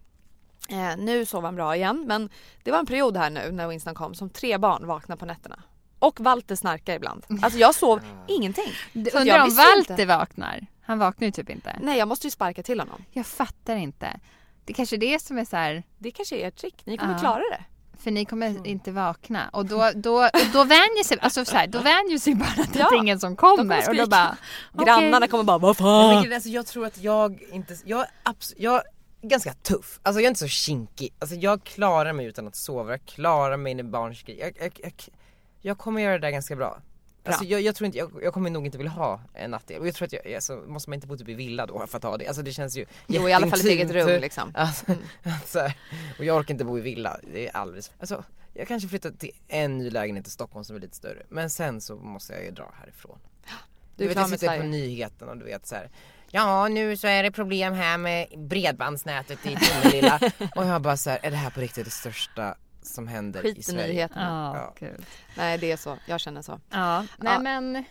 [0.69, 2.29] Eh, nu sover han bra igen men
[2.63, 5.59] det var en period här nu när Winston kom som tre barn vaknade på nätterna.
[5.99, 7.25] Och Walter snarkar ibland.
[7.41, 8.71] Alltså jag sov ingenting.
[8.93, 10.05] Så att undrar om Walter inte.
[10.05, 10.65] vaknar?
[10.81, 11.79] Han vaknar ju typ inte.
[11.81, 13.03] Nej jag måste ju sparka till honom.
[13.11, 14.19] Jag fattar inte.
[14.65, 15.83] Det kanske är det som är så här.
[15.97, 17.19] Det kanske är ert trick, ni kommer Ja.
[17.19, 17.63] klara det.
[17.99, 21.79] För ni kommer inte vakna och då, då, då vänjer sig, alltså så här, då
[21.81, 24.37] vänjer sig barnet att Ja, det är ingen som kommer kommer och då bara.
[24.85, 25.85] Grannarna kommer bara vad Men
[26.21, 26.25] fan.
[26.31, 28.81] är, alltså, jag tror att jag inte, jag abs- jag
[29.27, 31.13] ganska tuff, alltså jag är inte så kinkig.
[31.19, 34.43] Alltså jag klarar mig utan att sova, jag klarar mig när barn skriker.
[34.43, 34.93] Jag, jag, jag,
[35.61, 36.81] jag kommer göra det där ganska bra.
[37.25, 39.87] Alltså jag, jag tror inte, jag, jag kommer nog inte vilja ha en natthjälp och
[39.87, 42.03] jag tror att jag, alltså, måste man inte bo typ i villa då för att
[42.03, 42.27] ha det?
[42.27, 44.51] Alltså det känns ju Jo, i alla fall ett eget rum, liksom.
[44.55, 44.85] Alltså,
[45.23, 45.71] alltså,
[46.19, 48.23] och jag orkar inte bo i villa, det är alldeles, alltså
[48.53, 51.81] jag kanske flyttar till en ny lägenhet i Stockholm som är lite större men sen
[51.81, 53.19] så måste jag ju dra härifrån.
[53.95, 55.89] Du är vet, klar jag med sitter på nyheten och du vet så här.
[56.35, 60.19] Ja nu så är det problem här med bredbandsnätet i Tomelilla
[60.55, 63.43] och jag bara så här, är det här på riktigt det största som händer i
[63.43, 63.87] Skit i Sverige?
[63.87, 64.51] nyheterna.
[64.55, 65.05] Ja, kul.
[65.37, 66.59] Nej det är så, jag känner så.
[66.69, 67.39] Ja, nej Ja.
[67.39, 67.83] men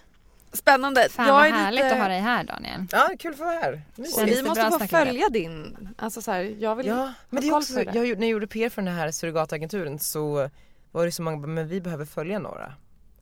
[0.53, 1.09] Spännande.
[1.11, 1.93] fan jag vad är härligt lite...
[1.95, 2.87] att ha dig här Daniel.
[2.93, 3.83] Ja kul att få vara här.
[3.97, 7.55] Och vi måste få följa din, alltså så här, jag vill Ja men det är
[7.57, 7.91] också, det.
[7.95, 10.51] jag, gjorde- när jag gjorde PR för den här surrogatagenturen så
[10.93, 12.73] var det så många, men vi behöver följa några.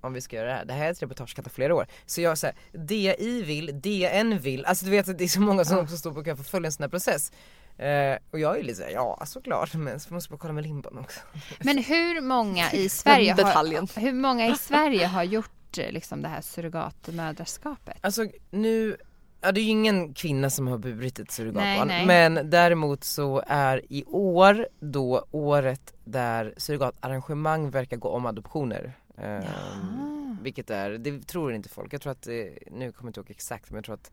[0.03, 0.65] Om vi ska göra det här.
[0.65, 1.87] Det här är ett reportage kan ta flera år.
[2.07, 5.65] Så jag säger DI vill, DN vill, alltså du vet att det är så många
[5.65, 7.33] som också står på kö för att följa en sån här process.
[7.79, 10.99] Eh, och jag är lite såhär, ja såklart men så måste man kolla med limpan
[10.99, 11.21] också.
[11.61, 16.29] Men hur många i Sverige har, hur många i Sverige har gjort eh, liksom det
[16.29, 17.97] här surrogatmödraskapet?
[18.01, 18.97] Alltså nu,
[19.41, 22.33] ja det är ju ingen kvinna som har burit ett surrogatbarn Nej, nej.
[22.33, 28.93] men däremot så är i år då året där surrogatarrangemang verkar gå om adoptioner.
[29.23, 33.21] Ehm, vilket är, det tror inte folk, jag tror att, det, nu kommer jag inte
[33.21, 34.13] ihåg exakt men jag tror att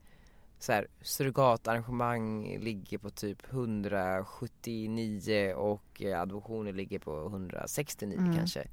[0.59, 8.35] så här, surrogatarrangemang ligger på typ 179 och eh, adoptioner ligger på 169 Mm.
[8.37, 8.67] kanske.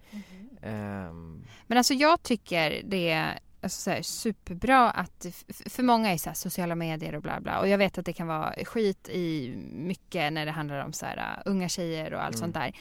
[0.62, 5.26] Ehm, Men alltså jag tycker det är alltså så här, superbra att,
[5.66, 8.12] för många är så här, sociala medier och bla bla och jag vet att det
[8.12, 12.34] kan vara skit i mycket när det handlar om så här, unga tjejer och allt
[12.37, 12.41] Mm.
[12.41, 12.72] sånt där.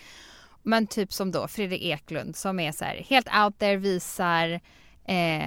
[0.65, 4.49] Men typ som då Fredrik Eklund som är så här, helt out there, visar
[5.07, 5.45] eh,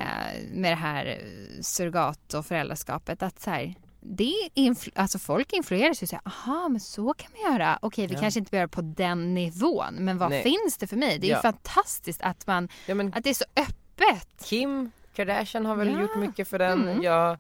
[0.52, 6.02] med det här eh, surrogat och föräldraskapet att så här, det influ- alltså folk influeras
[6.02, 7.78] ju så här, aha men så kan man göra.
[7.82, 8.20] Okej vi Ja.
[8.20, 10.42] kanske inte behöver göra på den nivån men vad Nej.
[10.42, 11.18] finns det för mig?
[11.18, 11.42] Det är ju Ja.
[11.42, 12.68] fantastiskt att man,
[13.14, 14.28] att det är så öppet.
[14.44, 16.00] Kim Kardashian har väl Ja.
[16.00, 16.82] gjort mycket för den.
[16.88, 17.02] Mm.
[17.02, 17.38] Jag,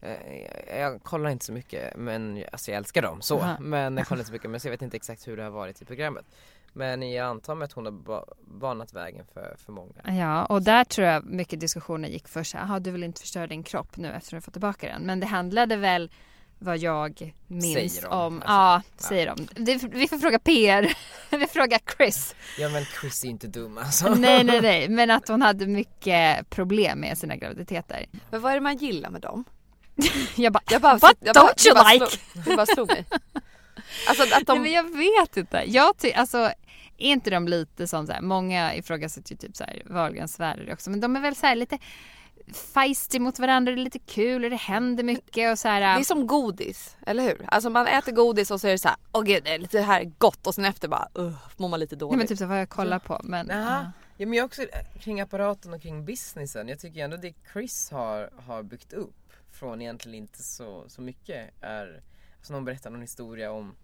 [0.00, 0.10] eh,
[0.70, 3.40] jag, jag kollar inte så mycket men alltså jag älskar dem så.
[3.40, 3.56] Aha.
[3.60, 5.50] Men jag kollar inte så mycket men så jag vet inte exakt hur det har
[5.50, 6.24] varit i programmet.
[6.78, 8.24] Men jag antar mig att hon har ba-
[8.60, 10.18] banat vägen för, för många.
[10.18, 12.60] Ja, och där tror jag mycket diskussioner gick för sig.
[12.60, 15.02] Jaha, du vill inte förstöra din kropp nu efter att du fått tillbaka den.
[15.02, 16.10] Men det handlade väl
[16.58, 18.34] vad jag minns Säger om.
[18.34, 19.08] de, ja, alltså.
[19.08, 19.48] säger de.
[19.64, 20.94] Det, vi får fråga PR.
[21.38, 22.34] vi frågar Chris.
[22.58, 24.14] Ja men Chris är inte dum alltså.
[24.14, 24.88] nej, nej, nej.
[24.88, 28.06] Men att hon hade mycket problem med sina graviditeter.
[28.30, 29.44] Men vad är det man gillar med dem?
[30.36, 32.06] jag bara, jag bara what jag bara- don't you bara like?
[32.06, 33.04] Slog, det bara slog mig.
[34.08, 34.52] Alltså att de...
[34.52, 35.64] Nej, men jag vet inte.
[35.66, 36.52] Jag ty- alltså,
[36.98, 40.72] är inte de lite som så här, många ifrågasätter ju typ så här Wahlgrens Sverige
[40.72, 41.78] också, men de är väl så här lite
[42.52, 45.80] feisty mot varandra, det är lite kul och det händer mycket och så här.
[45.80, 47.44] Det är som godis, eller hur?
[47.48, 49.80] Alltså man äter godis och så är det så här, åh gud det är lite
[49.80, 52.10] här gott och sen efter bara, uh, mår man lite dåligt.
[52.10, 53.20] Nej, men typ så vad jag kollar på.
[53.24, 53.92] Men, Ja.
[54.16, 54.62] ja men jag också
[55.00, 56.68] kring apparaten och kring businessen.
[56.68, 61.50] Jag tycker ändå det Chris har, har byggt upp från egentligen inte så, så mycket
[61.60, 62.02] är,
[62.38, 63.74] alltså någon berättade någon historia om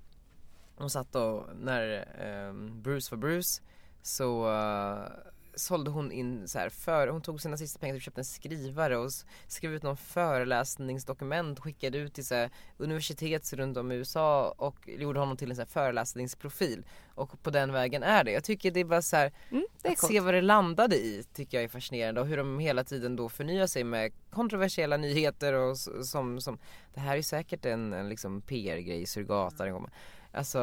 [0.77, 3.63] hon satt och, när ehm, Bruce var Bruce
[4.03, 5.09] så eh,
[5.57, 8.97] sålde hon in så här för, hon tog sina sista pengar och köpte en skrivare
[8.97, 9.11] och
[9.47, 14.55] skrev ut någon föreläsningsdokument och skickade ut till så här, universitet runt om i USA
[14.59, 16.85] och gjorde honom till en så här föreläsningsprofil.
[17.15, 18.31] Och på den vägen är det.
[18.33, 20.13] Jag tycker det är bara så här, Mm, är att coolt.
[20.13, 23.29] se vad det landade i tycker jag är fascinerande och hur de hela tiden då
[23.29, 26.59] förnyar sig med kontroversiella nyheter och som, som
[26.95, 29.91] det här är säkert en, en liksom PR-grej, surrogatar.
[30.35, 30.61] Alltså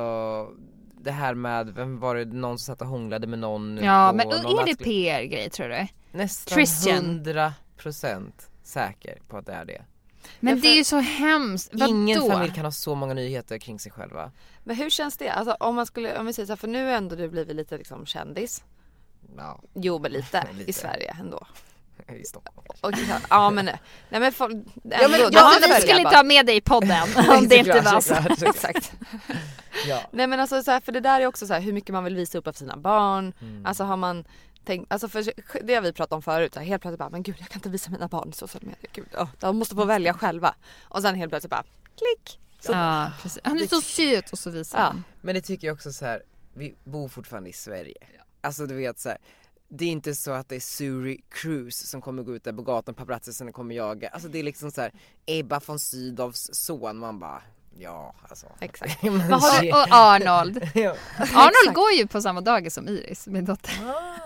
[0.97, 4.15] det här med, vem var det, någon som satt och hånglade med någon Ja, på
[4.15, 4.83] men någon är det?
[4.83, 5.87] PR-grej tror du?
[6.11, 7.05] Nästan Christian.
[7.05, 9.81] hundra procent säker på att det är det.
[10.39, 11.69] Men det är ju så hemskt.
[11.73, 11.87] Vadå?
[11.91, 14.31] Ingen familj kan ha så många nyheter kring sig själva.
[14.63, 15.29] Men hur känns det?
[15.29, 17.55] Alltså om man skulle, om vi säger så här, för nu har ändå du blivit
[17.55, 18.63] lite liksom kändis.
[19.37, 19.61] Ja.
[19.73, 20.69] Jo men lite, Lite.
[20.69, 21.47] i Sverige ändå.
[22.15, 22.67] I Stockholm.
[22.81, 22.91] Och,
[23.29, 25.99] ja men nej men folk, ändå, Ja, men, de ja, vi skulle bara.
[25.99, 27.07] inte ha med dig i podden
[27.37, 28.45] om det inte var så.
[28.45, 28.93] Exakt.
[29.87, 30.01] Ja.
[30.11, 32.03] Nej men alltså så här, för det där är också så här, hur mycket man
[32.03, 33.33] vill visa upp av sina barn.
[33.41, 33.65] Mm.
[33.65, 34.25] Alltså har man
[34.65, 35.25] tänkt, alltså för
[35.63, 37.57] det har vi pratat om förut, så här, helt plötsligt bara men gud jag kan
[37.57, 38.89] inte visa mina barn i sociala medier.
[38.93, 40.55] Gud, oh, de måste få välja själva.
[40.83, 41.63] Och sen helt plötsligt bara
[41.97, 42.39] klick.
[42.59, 43.41] Så, Ja, precis.
[43.43, 44.95] Han är så söt och så visar Ja.
[45.21, 46.23] Men det tycker jag också så här.
[46.53, 47.97] vi bor fortfarande i Sverige.
[48.41, 49.17] Alltså du vet så här.
[49.73, 52.61] Det är inte så att det är Suri Cruise som kommer gå ut där på
[52.61, 54.09] gatan, paparazzisen kommer jaga.
[54.09, 54.91] Alltså det är liksom så här
[55.25, 57.41] Ebba von Sydows son, man bara
[57.77, 58.47] ja alltså.
[58.59, 59.03] Exakt.
[59.03, 60.69] Men har du, och Arnold.
[60.73, 60.95] Ja.
[61.17, 63.73] Arnold går ju på samma dagis som Iris, min dotter.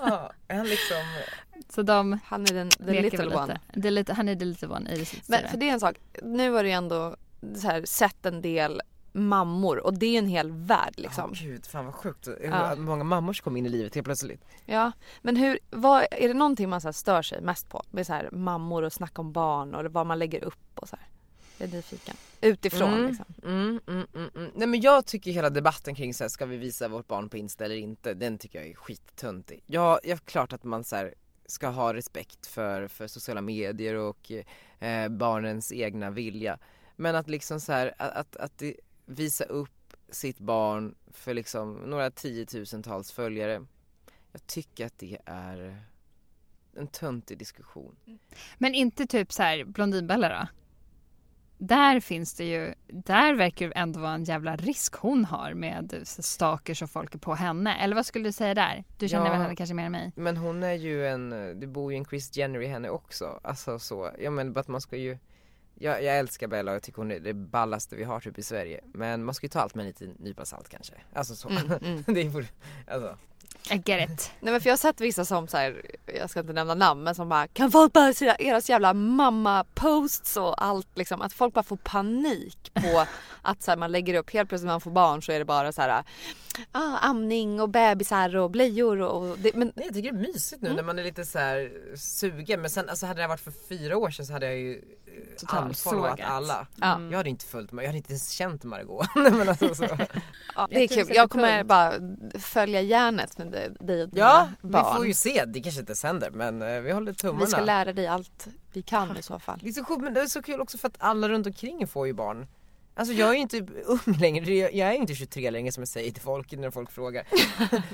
[0.01, 0.97] Ah, han liksom
[1.69, 3.47] Så de Han är den, den little väl one.
[3.47, 3.79] lite.
[3.79, 4.13] Det är lite.
[4.13, 6.69] Han är the little one, Iris Men för det är en sak, nu har du
[6.69, 7.15] ju ändå
[7.55, 8.81] så här, sett en del
[9.15, 11.33] mammor och det är en hel värld liksom.
[11.33, 12.27] Ja gud, fan vad sjukt.
[12.43, 12.75] Ja.
[12.75, 14.41] många mammor som kom in i livet helt plötsligt.
[14.65, 14.91] Ja,
[15.21, 17.83] men hur, vad, är det någonting man så stör sig mest på?
[17.91, 20.95] Med så här mammor och snacka om barn och vad man lägger upp och så
[20.95, 21.07] här.
[21.57, 22.15] Jag är nyfiken.
[22.41, 23.25] Utifrån Mm, liksom.
[23.43, 24.51] mm, mm, mm, mm.
[24.55, 27.37] Nej men jag tycker hela debatten kring så här, ska vi visa vårt barn på
[27.37, 29.63] Insta eller inte, den tycker jag är skittöntig.
[29.65, 31.13] Ja, ja klart att man så här,
[31.45, 34.31] ska ha respekt för, för sociala medier och
[34.79, 36.57] eh, barnens egna vilja.
[36.95, 38.75] Men att liksom så här, att, att, att det,
[39.05, 43.65] visa upp sitt barn för liksom några tiotusentals följare.
[44.31, 45.81] Jag tycker att det är
[46.77, 47.95] en töntig diskussion.
[48.57, 50.47] Men inte typ så här Blondinbella då?
[51.57, 56.01] där finns det ju, där verkar det ändå vara en jävla risk hon har med
[56.03, 57.75] stalkers och folk är på henne.
[57.75, 58.83] Eller vad skulle du säga där?
[58.97, 59.31] Du känner Ja.
[59.31, 60.11] väl henne kanske mer än mig?
[60.15, 61.29] Men hon är ju en,
[61.59, 63.39] det bor ju en Chris Jenner i henne också.
[63.43, 65.17] Alltså så, ja men att man ska ju
[65.79, 68.43] jag, jag älskar Bella och jag tycker hon är det ballaste vi har typ i
[68.43, 68.81] Sverige.
[68.93, 70.93] Men man ska ju ta allt med en liten nypa salt kanske.
[71.13, 71.49] Alltså så.
[71.49, 72.03] Mm, mm.
[72.13, 72.47] det är borde,
[72.87, 73.17] alltså.
[73.71, 74.31] I get it.
[74.39, 75.81] Nej men för jag har sett vissa som så här,
[76.19, 79.65] jag ska inte nämna namn men som bara kan folk bara se eras jävla mamma
[79.73, 83.05] posts och allt liksom att folk bara får panik på
[83.41, 85.45] att så här, man lägger upp helt plötsligt när man får barn så är det
[85.45, 86.03] bara så här
[86.71, 90.61] ah, amning och bebisar och blöjor och det, men Nej jag tycker det är mysigt
[90.61, 93.53] nu när man är lite så här sugen men sen alltså hade det varit för
[93.69, 94.81] fyra år sedan så hade jag ju
[95.57, 96.29] Unfollowat sågat.
[96.31, 96.67] alla.
[96.75, 97.01] Ja.
[97.11, 99.07] Jag hade inte följt mig, jag hade inte ens känt Margot.
[99.15, 99.87] Men alltså, så.
[100.55, 101.07] ja, det är kul.
[101.15, 101.93] Jag kommer bara
[102.39, 104.85] följa järnet med dig och dina Ja, barn.
[104.91, 105.45] vi får ju se.
[105.45, 107.45] Det kanske inte ens händer men eh, vi håller tummarna.
[107.45, 109.59] Vi ska lära dig allt vi kan i så fall.
[109.63, 111.87] Det är så sjukt men det är så kul också för att alla runt omkring
[111.87, 112.47] får ju barn.
[112.97, 115.87] Alltså jag är ju inte ung längre, jag är ju inte 23 längre som jag
[115.87, 117.23] säger till folk när folk frågar.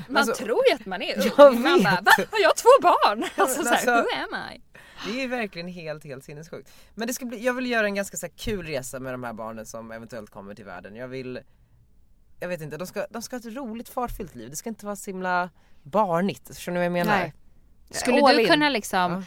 [0.07, 1.31] Man Alltså, tror ju att man är ung.
[1.37, 2.11] Jag Man bara, va?
[2.31, 3.23] Har jag två barn?
[3.35, 4.61] Alltså, men så här, alltså- who am I?
[5.05, 6.71] Det är verkligen helt, helt sinnessjukt.
[6.95, 9.23] Men det ska bli, jag vill göra en ganska så här, kul resa med de
[9.23, 10.95] här barnen som eventuellt kommer till världen.
[10.95, 11.39] Jag vill,
[12.39, 14.49] jag vet inte, de ska, de ska ha ett roligt fartfyllt liv.
[14.49, 15.49] Det ska inte vara så himla
[15.83, 16.47] barnigt.
[16.47, 17.17] Förstår ni vad jag menar?
[17.17, 17.33] Nej.
[17.89, 18.47] Skulle All du in.
[18.47, 19.23] kunna liksom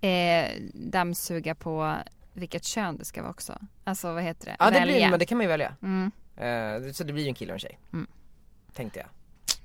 [0.00, 1.96] eh, dammsuga på
[2.32, 3.58] vilket kön det ska vara också?
[3.84, 4.56] Alltså vad heter det?
[4.58, 4.94] Ja det Välja.
[4.94, 5.76] blir men det kan man ju välja.
[5.82, 6.10] Mm.
[6.36, 7.78] Eh, så det blir ju en kille och en tjej.
[7.92, 8.06] Mm.
[8.74, 9.08] Tänkte jag.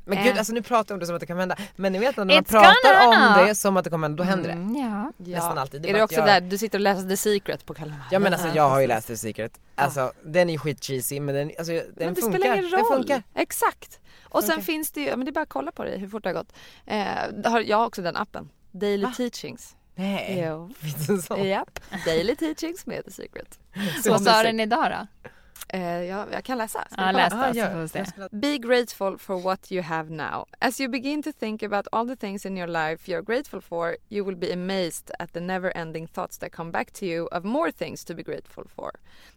[0.08, 0.24] Men Eh.
[0.24, 1.56] gud alltså nu pratar jag om det som att det kan hända.
[1.76, 4.30] Men ni vet när man It's pratar om det som att det kommer hända, då
[4.30, 4.54] händer det.
[4.54, 5.12] Mm, ja.
[5.18, 5.86] Nästan alltid.
[5.86, 6.26] är bara det också jag...
[6.28, 8.88] där du sitter och läser The Secret på Kalle Ja men alltså jag har ju
[8.88, 9.60] läst The Secret.
[9.76, 12.40] Alltså den är skitcheesy men den, alltså, den men det funkar.
[12.40, 12.94] spelar ingen Den roll.
[12.98, 13.24] funkar.
[13.36, 14.00] Exakt.
[14.24, 16.24] Och sen finns det ju, men det är bara att kolla på det hur fort
[16.24, 16.54] det har gått.
[16.86, 18.50] Eh, jag har också den appen.
[18.72, 19.14] Daily Va?
[19.18, 19.76] Teachings.
[19.96, 20.44] Nej.
[20.48, 20.70] Jo.
[20.80, 21.44] Finns det en sån?
[21.48, 21.80] Japp.
[22.06, 23.60] Daily Teachings med The Secret.
[24.06, 24.92] Vad sa den idag
[25.24, 25.30] då?
[25.70, 26.86] Eh, ja, jag kan läsa.
[26.92, 28.06] Ska Ja, läs Ah, då så får vi se.
[28.32, 30.46] Be grateful for what you have now.
[30.60, 33.98] As you begin to think about all the things in your life you're grateful for,
[34.10, 37.44] you will be amazed at the never ending thoughts that come back to you of
[37.44, 38.92] more things to be grateful for.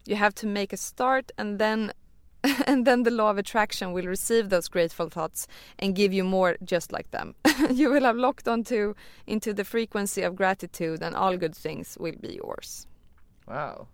[0.06, 1.92] You have to make a start and then
[2.66, 5.46] and then the law of attraction will receive those grateful thoughts
[5.78, 7.34] and give you more just like them.
[7.70, 8.94] you will have locked onto
[9.26, 12.86] into the frequency of gratitude and all good things will be yours.
[13.46, 13.88] Wow.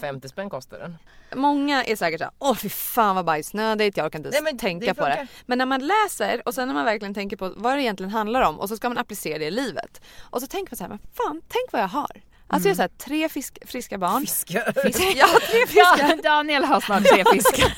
[0.00, 0.98] 50 spänn kostar den.
[1.34, 4.86] Många är säkert såhär, åh fy fan vad bajsnödigt, jag orkar inte Nej, men tänka
[4.86, 5.26] det på det.
[5.46, 8.42] Men när man läser och sen när man verkligen tänker på vad det egentligen handlar
[8.42, 10.00] om och så ska man applicera det i livet.
[10.20, 12.10] Och så tänker man såhär, men fan tänk vad jag har.
[12.46, 14.20] Alltså jag har så här, tre fisk, friska barn.
[14.20, 14.82] Fiskar.
[14.82, 15.66] Fisk, ja, tre Ja,
[15.96, 16.22] fiskar.
[16.22, 17.72] Daniel har snart tre fiskar.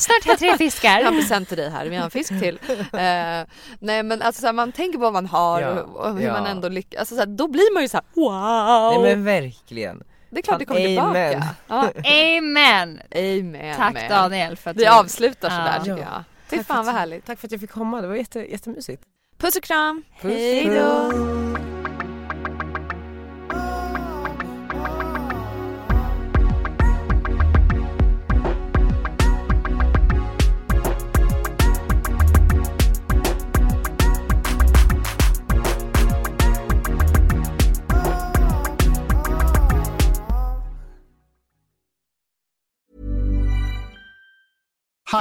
[0.00, 1.10] snart har jag tre Jag har en fiskar.
[1.10, 2.58] present till dig här, vi har en fisk till.
[2.92, 3.46] Eh,
[3.78, 6.26] nej men alltså så här, man tänker på vad man har Ja, och, och hur
[6.26, 6.32] ja.
[6.32, 7.00] man ändå lyckas.
[7.00, 9.02] Alltså, så här, då blir man ju så här: wow.
[9.02, 10.02] Nej men verkligen.
[10.34, 11.30] Det är klart det kommer Amen.
[11.32, 11.54] tillbaka.
[11.68, 11.90] Ja,
[12.38, 13.00] Amen!
[13.14, 13.76] amen.
[13.76, 14.10] Tack amen.
[14.10, 14.88] Daniel för att Vi du...
[14.90, 15.84] avslutar sådär Ja.
[15.84, 15.98] tycker Ja.
[16.12, 16.24] jag.
[16.50, 17.26] Tack för fan vad att- härligt.
[17.26, 19.02] Tack för att jag fick komma, det var jätte, jättemysigt.
[19.38, 20.02] Puss och kram.
[20.20, 21.73] Puss, Hej då.